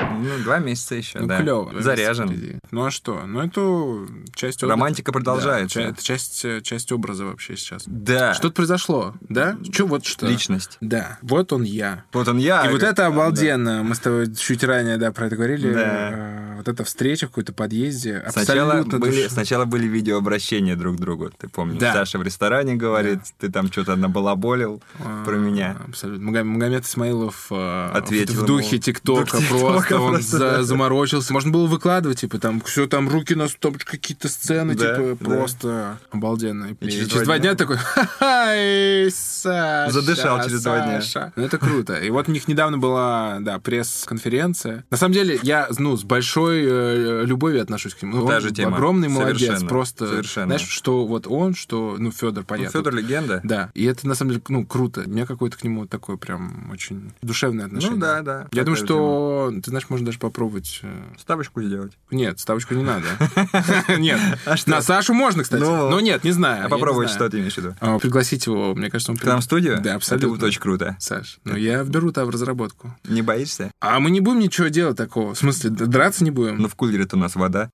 Ну, 0.01 0.43
два 0.43 0.59
месяца 0.59 0.95
еще, 0.95 1.19
Ну, 1.19 1.27
да. 1.27 1.39
клево. 1.41 1.71
Заряжен. 1.81 2.59
Ну, 2.71 2.85
а 2.85 2.91
что? 2.91 3.21
Ну, 3.25 3.41
это 3.41 4.07
часть... 4.33 4.63
Романтика 4.63 5.11
Да, 5.11 5.13
продолжается. 5.19 5.81
ча- 5.81 5.89
это 5.89 6.03
часть, 6.03 6.43
э, 6.45 6.61
часть 6.61 6.91
образа 6.91 7.25
вообще 7.25 7.55
сейчас. 7.57 7.83
Да. 7.85 8.33
Что-то 8.33 8.55
произошло, 8.55 9.13
да? 9.21 9.57
Че 9.71 9.85
вот 9.85 10.05
что? 10.05 10.25
Личность. 10.27 10.77
Да, 10.81 11.17
вот 11.21 11.53
он 11.53 11.63
я. 11.63 12.03
Вот 12.13 12.27
он 12.27 12.37
я. 12.37 12.65
И 12.65 12.71
вот 12.71 12.83
это 12.83 13.07
обалденно. 13.07 13.83
Мы 13.83 13.95
с 13.95 13.99
тобой 13.99 14.33
чуть 14.35 14.63
ранее, 14.63 14.97
да, 14.97 15.11
про 15.11 15.27
это 15.27 15.35
говорили. 15.35 15.73
Да. 15.73 16.09
Э, 16.11 16.53
Вот 16.57 16.67
эта 16.69 16.83
встреча 16.85 17.25
в 17.27 17.29
какой-то 17.31 17.51
подъезде. 17.51 18.23
Сначала 18.29 18.83
были, 18.83 19.25
душ- 19.25 19.29
сначала 19.29 19.65
были 19.65 19.85
видеообращения 19.85 20.75
друг 20.77 20.95
к 20.95 20.99
другу. 20.99 21.29
Ты 21.37 21.49
помнишь, 21.49 21.79
Да. 21.79 21.91
Саша 21.93 22.17
в 22.19 22.23
ресторане 22.23 22.75
говорит, 22.75 23.19
ты 23.37 23.51
там 23.51 23.69
что-то 23.71 23.95
набалаболил 23.97 24.81
А, 24.99 25.25
про 25.25 25.35
меня. 25.35 25.75
Абсолютно. 25.89 26.31
Магомед 26.43 26.85
Исмаилов 26.85 27.47
э, 27.51 27.89
Ответил 27.93 28.33
в, 28.33 28.37
в 28.37 28.37
ему. 28.37 28.47
духе 28.47 28.79
ТикТока 28.79 29.37
ТикТока 29.39 29.82
просто. 29.87 30.35
Он 30.35 30.39
за- 30.57 30.63
заморочился. 30.63 31.33
Можно 31.33 31.51
было 31.51 31.67
выкладывать, 31.67 32.19
типа, 32.21 32.39
там, 32.39 32.61
все 32.61 32.87
там, 32.87 33.09
руки 33.09 33.35
на 33.35 33.47
стоп, 33.47 33.77
какие-то 33.83 34.27
сцены, 34.27 34.75
Да, 34.75 34.95
типа, 34.95 35.17
да. 35.19 35.29
просто 35.29 35.99
обалденно. 36.11 36.69
И, 36.79 36.89
через 36.89 37.09
через, 37.09 37.23
два 37.23 37.37
дня 37.39 37.43
дня 37.43 37.55
такой, 37.55 37.77
ха-ха, 37.77 38.53
эй, 38.55 39.11
Саша, 39.11 39.91
Задышал 39.91 40.41
через 40.43 40.63
два 40.63 40.79
дня. 40.79 41.01
Саша». 41.01 41.33
Ну, 41.35 41.43
это 41.43 41.57
круто. 41.57 41.95
И 41.95 42.09
вот 42.09 42.29
у 42.29 42.31
них 42.31 42.47
недавно 42.47 42.77
была, 42.77 43.37
да, 43.41 43.59
пресс-конференция. 43.59 44.85
На 44.89 44.97
самом 44.97 45.13
деле, 45.13 45.39
я, 45.43 45.67
ну, 45.77 45.95
с 45.97 46.03
большой 46.03 46.63
э, 46.65 47.23
любовью 47.25 47.61
отношусь 47.61 47.95
к 47.95 48.01
нему. 48.03 48.17
Ну, 48.17 48.25
Он 48.25 48.41
же 48.41 48.51
тема. 48.51 48.77
огромный 48.77 49.09
молодец, 49.09 49.39
Совершенно, 49.41 49.69
просто. 49.69 50.07
совершенно. 50.07 50.45
Знаешь, 50.47 50.67
что 50.67 51.05
вот 51.05 51.27
он, 51.27 51.53
что, 51.55 51.95
ну, 51.99 52.11
Федор, 52.11 52.43
понятно. 52.43 52.79
Федор 52.79 52.93
легенда. 52.95 53.41
Да, 53.43 53.69
и 53.73 53.83
это 53.85 54.07
на 54.07 54.15
самом 54.15 54.31
деле, 54.31 54.43
ну, 54.47 54.65
круто. 54.65 55.03
У 55.05 55.09
меня 55.09 55.25
какое-то 55.25 55.57
к 55.57 55.63
нему 55.63 55.85
такое 55.85 56.17
прям 56.17 56.69
очень 56.71 57.11
душевное 57.21 57.65
отношение. 57.65 57.95
Ну 57.95 58.01
да, 58.01 58.21
да. 58.21 58.47
Я 58.51 58.63
думаю, 58.63 58.77
что, 58.83 59.53
ты 59.63 59.71
знаешь, 59.73 59.89
можно 59.89 60.05
даже 60.05 60.19
попробовать. 60.19 60.81
э, 60.83 61.03
Ставочку 61.17 61.63
сделать. 61.63 61.93
Нет, 62.11 62.39
ставочку 62.39 62.75
не 62.75 62.83
надо. 62.83 63.07
Нет. 63.97 64.19
А? 64.45 64.55
На 64.67 64.81
Сашу 64.83 65.15
можно, 65.15 65.41
кстати. 65.41 65.61
Ну, 65.63 65.89
Но 65.89 65.99
нет, 65.99 66.23
не 66.23 66.31
знаю. 66.31 66.67
А 66.67 66.69
попробовать, 66.69 67.09
что 67.09 67.27
ты 67.27 67.39
имеешь 67.39 67.55
в 67.55 67.57
виду? 67.57 67.75
А, 67.79 67.97
Пригласить 67.97 68.45
его, 68.45 68.75
мне 68.75 68.91
кажется, 68.91 69.11
он 69.11 69.17
К 69.17 69.23
нам 69.23 69.41
в 69.41 69.43
студию? 69.43 69.81
Да, 69.81 69.95
абсолютно. 69.95 70.27
Это 70.27 70.33
будет 70.35 70.43
очень 70.43 70.61
круто. 70.61 70.95
Саш, 70.99 71.39
ну 71.43 71.55
я 71.55 71.83
беру 71.83 72.11
тебя 72.11 72.25
в 72.25 72.29
разработку. 72.29 72.95
Не 73.03 73.23
боишься? 73.23 73.71
А 73.81 73.99
мы 73.99 74.11
не 74.11 74.19
будем 74.19 74.41
ничего 74.41 74.67
делать 74.67 74.95
такого. 74.95 75.33
В 75.33 75.37
смысле, 75.39 75.71
драться 75.71 76.23
не 76.23 76.29
будем? 76.29 76.57
Ну, 76.57 76.67
в 76.67 76.75
кулере-то 76.75 77.15
у 77.15 77.19
нас 77.19 77.33
вода. 77.35 77.69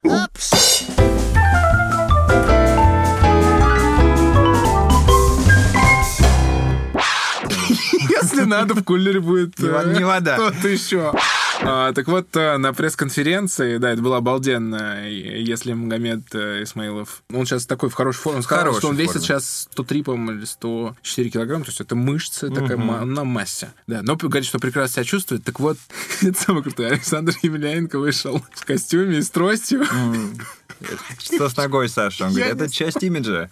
Если 8.22 8.44
надо, 8.44 8.74
в 8.76 8.84
кулере 8.84 9.20
будет 9.20 9.58
Не 9.60 9.68
э, 9.68 9.98
не 9.98 10.04
вода. 10.04 10.36
Что-то 10.36 10.68
еще. 10.68 11.14
А, 11.62 11.92
так 11.94 12.08
вот, 12.08 12.36
э, 12.38 12.58
на 12.58 12.74
пресс-конференции, 12.74 13.78
да, 13.78 13.92
это 13.92 14.02
было 14.02 14.18
обалденно, 14.18 15.08
если 15.10 15.74
Магомед 15.74 16.34
э, 16.34 16.64
Исмаилов, 16.64 17.22
он 17.34 17.46
сейчас 17.46 17.66
такой 17.66 17.90
в 17.90 17.94
хорошей 17.94 18.20
форме, 18.20 18.38
он 18.38 18.44
сказал, 18.44 18.62
Хорошей 18.64 18.80
что 18.80 18.88
он 18.90 18.96
весит 18.96 19.12
форме. 19.14 19.26
сейчас 19.26 19.68
103, 19.74 20.04
по-моему, 20.04 20.40
или 20.40 20.46
104 20.46 21.30
килограмма, 21.30 21.66
то 21.66 21.70
есть 21.72 21.82
это 21.82 21.96
мышцы 21.96 22.50
такая 22.50 22.78
ма- 22.78 23.04
на 23.04 23.24
массе. 23.26 23.72
Да, 23.88 24.02
но 24.04 24.16
говорит, 24.16 24.46
что 24.46 24.60
прекрасно 24.60 24.94
себя 24.96 25.04
чувствует. 25.04 25.44
Так 25.44 25.60
вот, 25.60 25.78
это 26.22 26.40
самое 26.42 26.64
крутое, 26.64 26.92
Александр 26.92 27.34
Емельяненко 27.42 28.00
вышел 28.00 28.42
в 28.56 28.66
костюме 28.66 29.18
и 29.18 29.22
с 29.22 29.30
тростью. 29.30 29.86
Что 31.20 31.50
с 31.50 31.58
ногой, 31.58 31.90
Саша? 31.90 32.26
Он 32.26 32.32
Я 32.32 32.36
говорит, 32.38 32.56
не 32.56 32.66
это 32.66 32.74
часть 32.74 33.04
имиджа. 33.04 33.50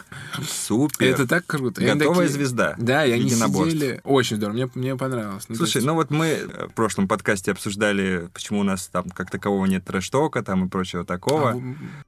Супер. 0.48 1.08
Это 1.08 1.28
так 1.28 1.46
круто. 1.46 1.82
Готовая 1.82 2.28
звезда 2.28 2.76
Да, 2.78 3.06
и 3.06 3.12
они 3.12 3.26
единоборств. 3.26 3.74
сидели. 3.74 4.02
Очень 4.04 4.38
здорово, 4.38 4.56
мне, 4.56 4.70
мне 4.76 4.96
понравилось. 4.96 5.46
Ну, 5.50 5.56
Слушай, 5.56 5.82
ну 5.84 5.94
вот 5.94 6.10
мы 6.10 6.48
в 6.70 6.74
прошлом 6.74 7.08
подкасте 7.08 7.52
обсуждали, 7.52 8.30
почему 8.34 8.60
у 8.60 8.64
нас 8.64 8.88
там 8.88 9.10
как 9.10 9.30
такового 9.30 9.66
нет 9.66 9.84
трэш-тока 9.86 10.42
там 10.44 10.66
и 10.66 10.70
прочего 10.70 11.04
такого. 11.06 11.52
А, 11.52 11.62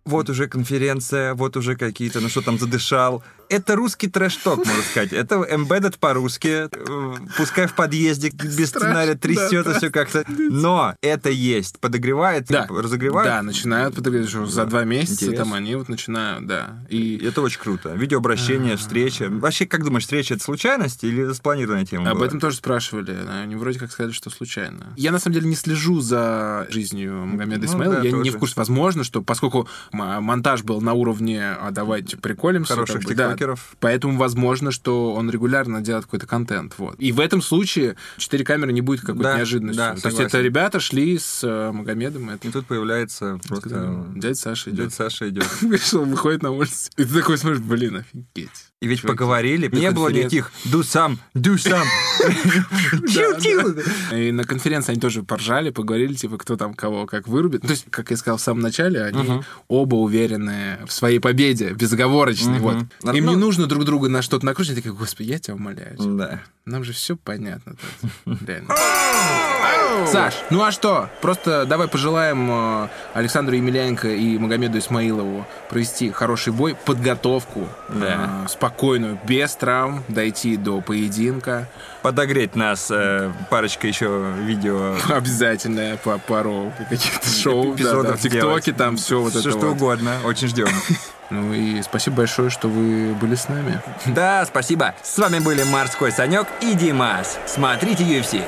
Вот 0.05 0.29
уже 0.29 0.47
конференция, 0.47 1.33
вот 1.33 1.57
уже 1.57 1.75
какие-то, 1.75 2.19
ну 2.21 2.29
что 2.29 2.41
там 2.41 2.57
задышал. 2.59 3.23
Это 3.49 3.75
русский 3.75 4.07
трэш-ток, 4.07 4.57
можно 4.59 4.83
сказать. 4.83 5.11
Это 5.11 5.35
embedded 5.37 5.97
по-русски. 5.99 6.67
э, 6.71 7.15
Пускай 7.35 7.65
в 7.65 7.73
подъезде 7.73 8.29
без 8.29 8.69
сценария 8.69 9.15
трясется 9.15 9.63
да, 9.73 9.77
все 9.79 9.89
как-то. 9.89 10.23
Но 10.27 10.93
это 11.01 11.29
есть. 11.31 11.79
Подогревает, 11.79 12.45
Да. 12.47 12.67
разогревает. 12.69 13.27
Да, 13.27 13.41
начинают 13.41 13.95
подогревать, 13.95 14.29
за 14.29 14.65
два 14.65 14.83
месяца 14.83 15.08
Интерес. 15.11 15.37
там 15.37 15.53
они 15.53 15.75
вот 15.75 15.89
начинают, 15.89 16.45
да. 16.47 16.83
И 16.89 17.17
это 17.23 17.41
очень 17.41 17.59
круто. 17.59 17.89
Видеообращение, 17.89 18.77
встреча. 18.77 19.27
Вообще, 19.29 19.65
как 19.65 19.83
думаешь, 19.83 20.03
встреча 20.03 20.33
это 20.35 20.43
случайность 20.43 21.03
или 21.03 21.31
спланированная 21.33 21.85
тема 21.85 22.09
об 22.11 22.17
была? 22.17 22.27
этом 22.27 22.39
тоже 22.39 22.57
спрашивали. 22.57 23.15
Они 23.41 23.55
вроде 23.55 23.79
как 23.79 23.91
сказали, 23.91 24.11
что 24.13 24.29
случайно. 24.29 24.93
Я 24.97 25.11
на 25.11 25.19
самом 25.19 25.35
деле 25.35 25.47
не 25.47 25.55
слежу 25.55 25.99
за 26.01 26.67
жизнью 26.69 27.25
Магомеда 27.25 27.59
Ну 27.61 27.65
Исмаила. 27.65 27.95
да, 27.95 28.01
я 28.03 28.11
не 28.11 28.17
тоже. 28.23 28.31
в 28.31 28.37
курсе. 28.39 28.53
Возможно, 28.57 29.03
что 29.03 29.21
поскольку 29.21 29.67
монтаж 29.91 30.63
был 30.63 30.81
на 30.81 30.93
уровне 30.93 31.43
«а 31.43 31.71
давайте 31.71 32.17
приколимся», 32.17 32.73
Хороших 32.73 33.01
как 33.01 33.05
бы, 33.07 33.15
да. 33.15 33.55
Поэтому 33.79 34.17
возможно, 34.17 34.71
что 34.71 35.13
он 35.13 35.29
регулярно 35.29 35.81
делает 35.81 36.05
какой-то 36.05 36.27
контент. 36.27 36.75
Вот. 36.77 36.95
И 36.99 37.11
в 37.11 37.19
этом 37.19 37.41
случае 37.41 37.95
четыре 38.17 38.43
камеры 38.43 38.73
не 38.73 38.81
будет 38.81 39.01
какой-то 39.01 39.23
Да, 39.23 39.37
неожиданностью. 39.37 39.77
да, 39.77 39.89
То 39.89 39.93
есть 39.95 40.03
согласен. 40.03 40.25
это 40.27 40.41
ребята 40.41 40.79
шли 40.79 41.17
с 41.17 41.41
э, 41.43 41.71
Магомедом. 41.71 42.29
Это 42.29 42.47
И 42.47 42.51
тут 42.51 42.65
появляется 42.65 43.39
просто... 43.47 44.05
дядя 44.15 44.35
Саша 44.35 44.69
Дядя 44.71 44.83
идет. 44.83 44.93
Саша 44.99 45.29
идет. 45.29 45.47
Вышел, 45.61 46.03
выходит 46.03 46.43
на 46.43 46.51
улицу. 46.51 46.91
И 46.97 47.05
ты 47.05 47.13
такой 47.13 47.37
смотришь, 47.37 47.61
блин, 47.61 47.95
офигеть. 47.95 48.49
И 48.81 48.87
ведь 48.87 48.99
Чуваки, 48.99 49.17
поговорили, 49.17 49.69
не 49.73 49.91
было 49.91 50.09
никаких 50.09 50.51
«do 50.65 50.81
some», 50.81 51.17
«do 51.33 51.55
some». 51.55 51.85
Чил-чил. 53.07 53.77
И 54.11 54.33
на 54.33 54.43
конференции 54.43 54.91
они 54.91 54.99
тоже 54.99 55.23
поржали, 55.23 55.69
поговорили, 55.69 56.15
типа, 56.15 56.37
кто 56.37 56.57
там 56.57 56.73
кого 56.73 57.05
как 57.05 57.29
вырубит. 57.29 57.61
То 57.61 57.69
есть, 57.69 57.85
как 57.89 58.11
я 58.11 58.17
сказал 58.17 58.37
в 58.37 58.41
самом 58.41 58.61
начале, 58.61 59.01
они 59.01 59.41
оба 59.69 59.95
уверены 59.95 60.79
в 60.85 60.91
своей 60.91 61.19
победе, 61.19 61.69
безоговорочной. 61.71 62.59
Вот. 62.59 62.83
Им 63.13 63.25
не 63.25 63.37
нужно 63.37 63.67
друг 63.67 63.85
друга 63.85 64.09
на 64.09 64.21
что-то 64.21 64.45
накручивать. 64.45 64.79
Такие, 64.79 64.93
господи, 64.93 65.29
я 65.29 65.39
тебя 65.39 65.55
умоляю. 65.55 65.95
Да. 65.97 66.41
Нам 66.65 66.83
же 66.83 66.91
все 66.91 67.15
понятно. 67.15 67.77
Реально. 68.25 68.75
Саш, 70.07 70.33
ну 70.49 70.63
а 70.63 70.71
что? 70.71 71.09
Просто 71.21 71.65
давай 71.65 71.87
пожелаем 71.87 72.49
э, 72.51 72.87
Александру 73.13 73.55
Емельяненко 73.55 74.07
и 74.07 74.37
Магомеду 74.37 74.77
Исмаилову 74.79 75.45
провести 75.69 76.11
хороший 76.11 76.53
бой, 76.53 76.75
подготовку 76.85 77.67
Да. 77.89 78.43
э, 78.45 78.47
спокойную, 78.49 79.19
без 79.25 79.53
травм, 79.55 80.03
дойти 80.07 80.57
до 80.57 80.81
поединка. 80.81 81.67
Подогреть 82.01 82.55
нас 82.55 82.89
э, 82.91 83.31
парочка 83.49 83.87
еще 83.87 84.33
видео 84.39 84.95
Обязательно 85.09 85.97
по 86.03 86.17
пару 86.17 86.71
каких-то 86.89 87.27
шоу, 87.27 87.65
да, 87.73 87.75
эпизодов 87.75 88.11
да, 88.11 88.17
в 88.17 88.21
ТикТоке, 88.21 88.71
там 88.73 88.97
все 88.97 89.19
вот 89.21 89.31
Все 89.31 89.39
это 89.41 89.49
что 89.51 89.59
вот. 89.59 89.73
угодно. 89.75 90.15
Очень 90.25 90.47
ждем. 90.47 90.67
Ну 91.31 91.53
и 91.53 91.79
спасибо 91.83 92.15
большое, 92.17 92.49
что 92.49 92.67
вы 92.67 93.13
были 93.13 93.35
с 93.35 93.49
нами. 93.49 93.79
Да, 94.07 94.43
спасибо. 94.47 94.95
С 95.03 95.15
вами 95.19 95.37
были 95.37 95.61
Морской 95.61 96.11
Санек 96.11 96.47
и 96.59 96.73
Димас. 96.73 97.37
Смотрите 97.45 98.03
UFC. 98.03 98.41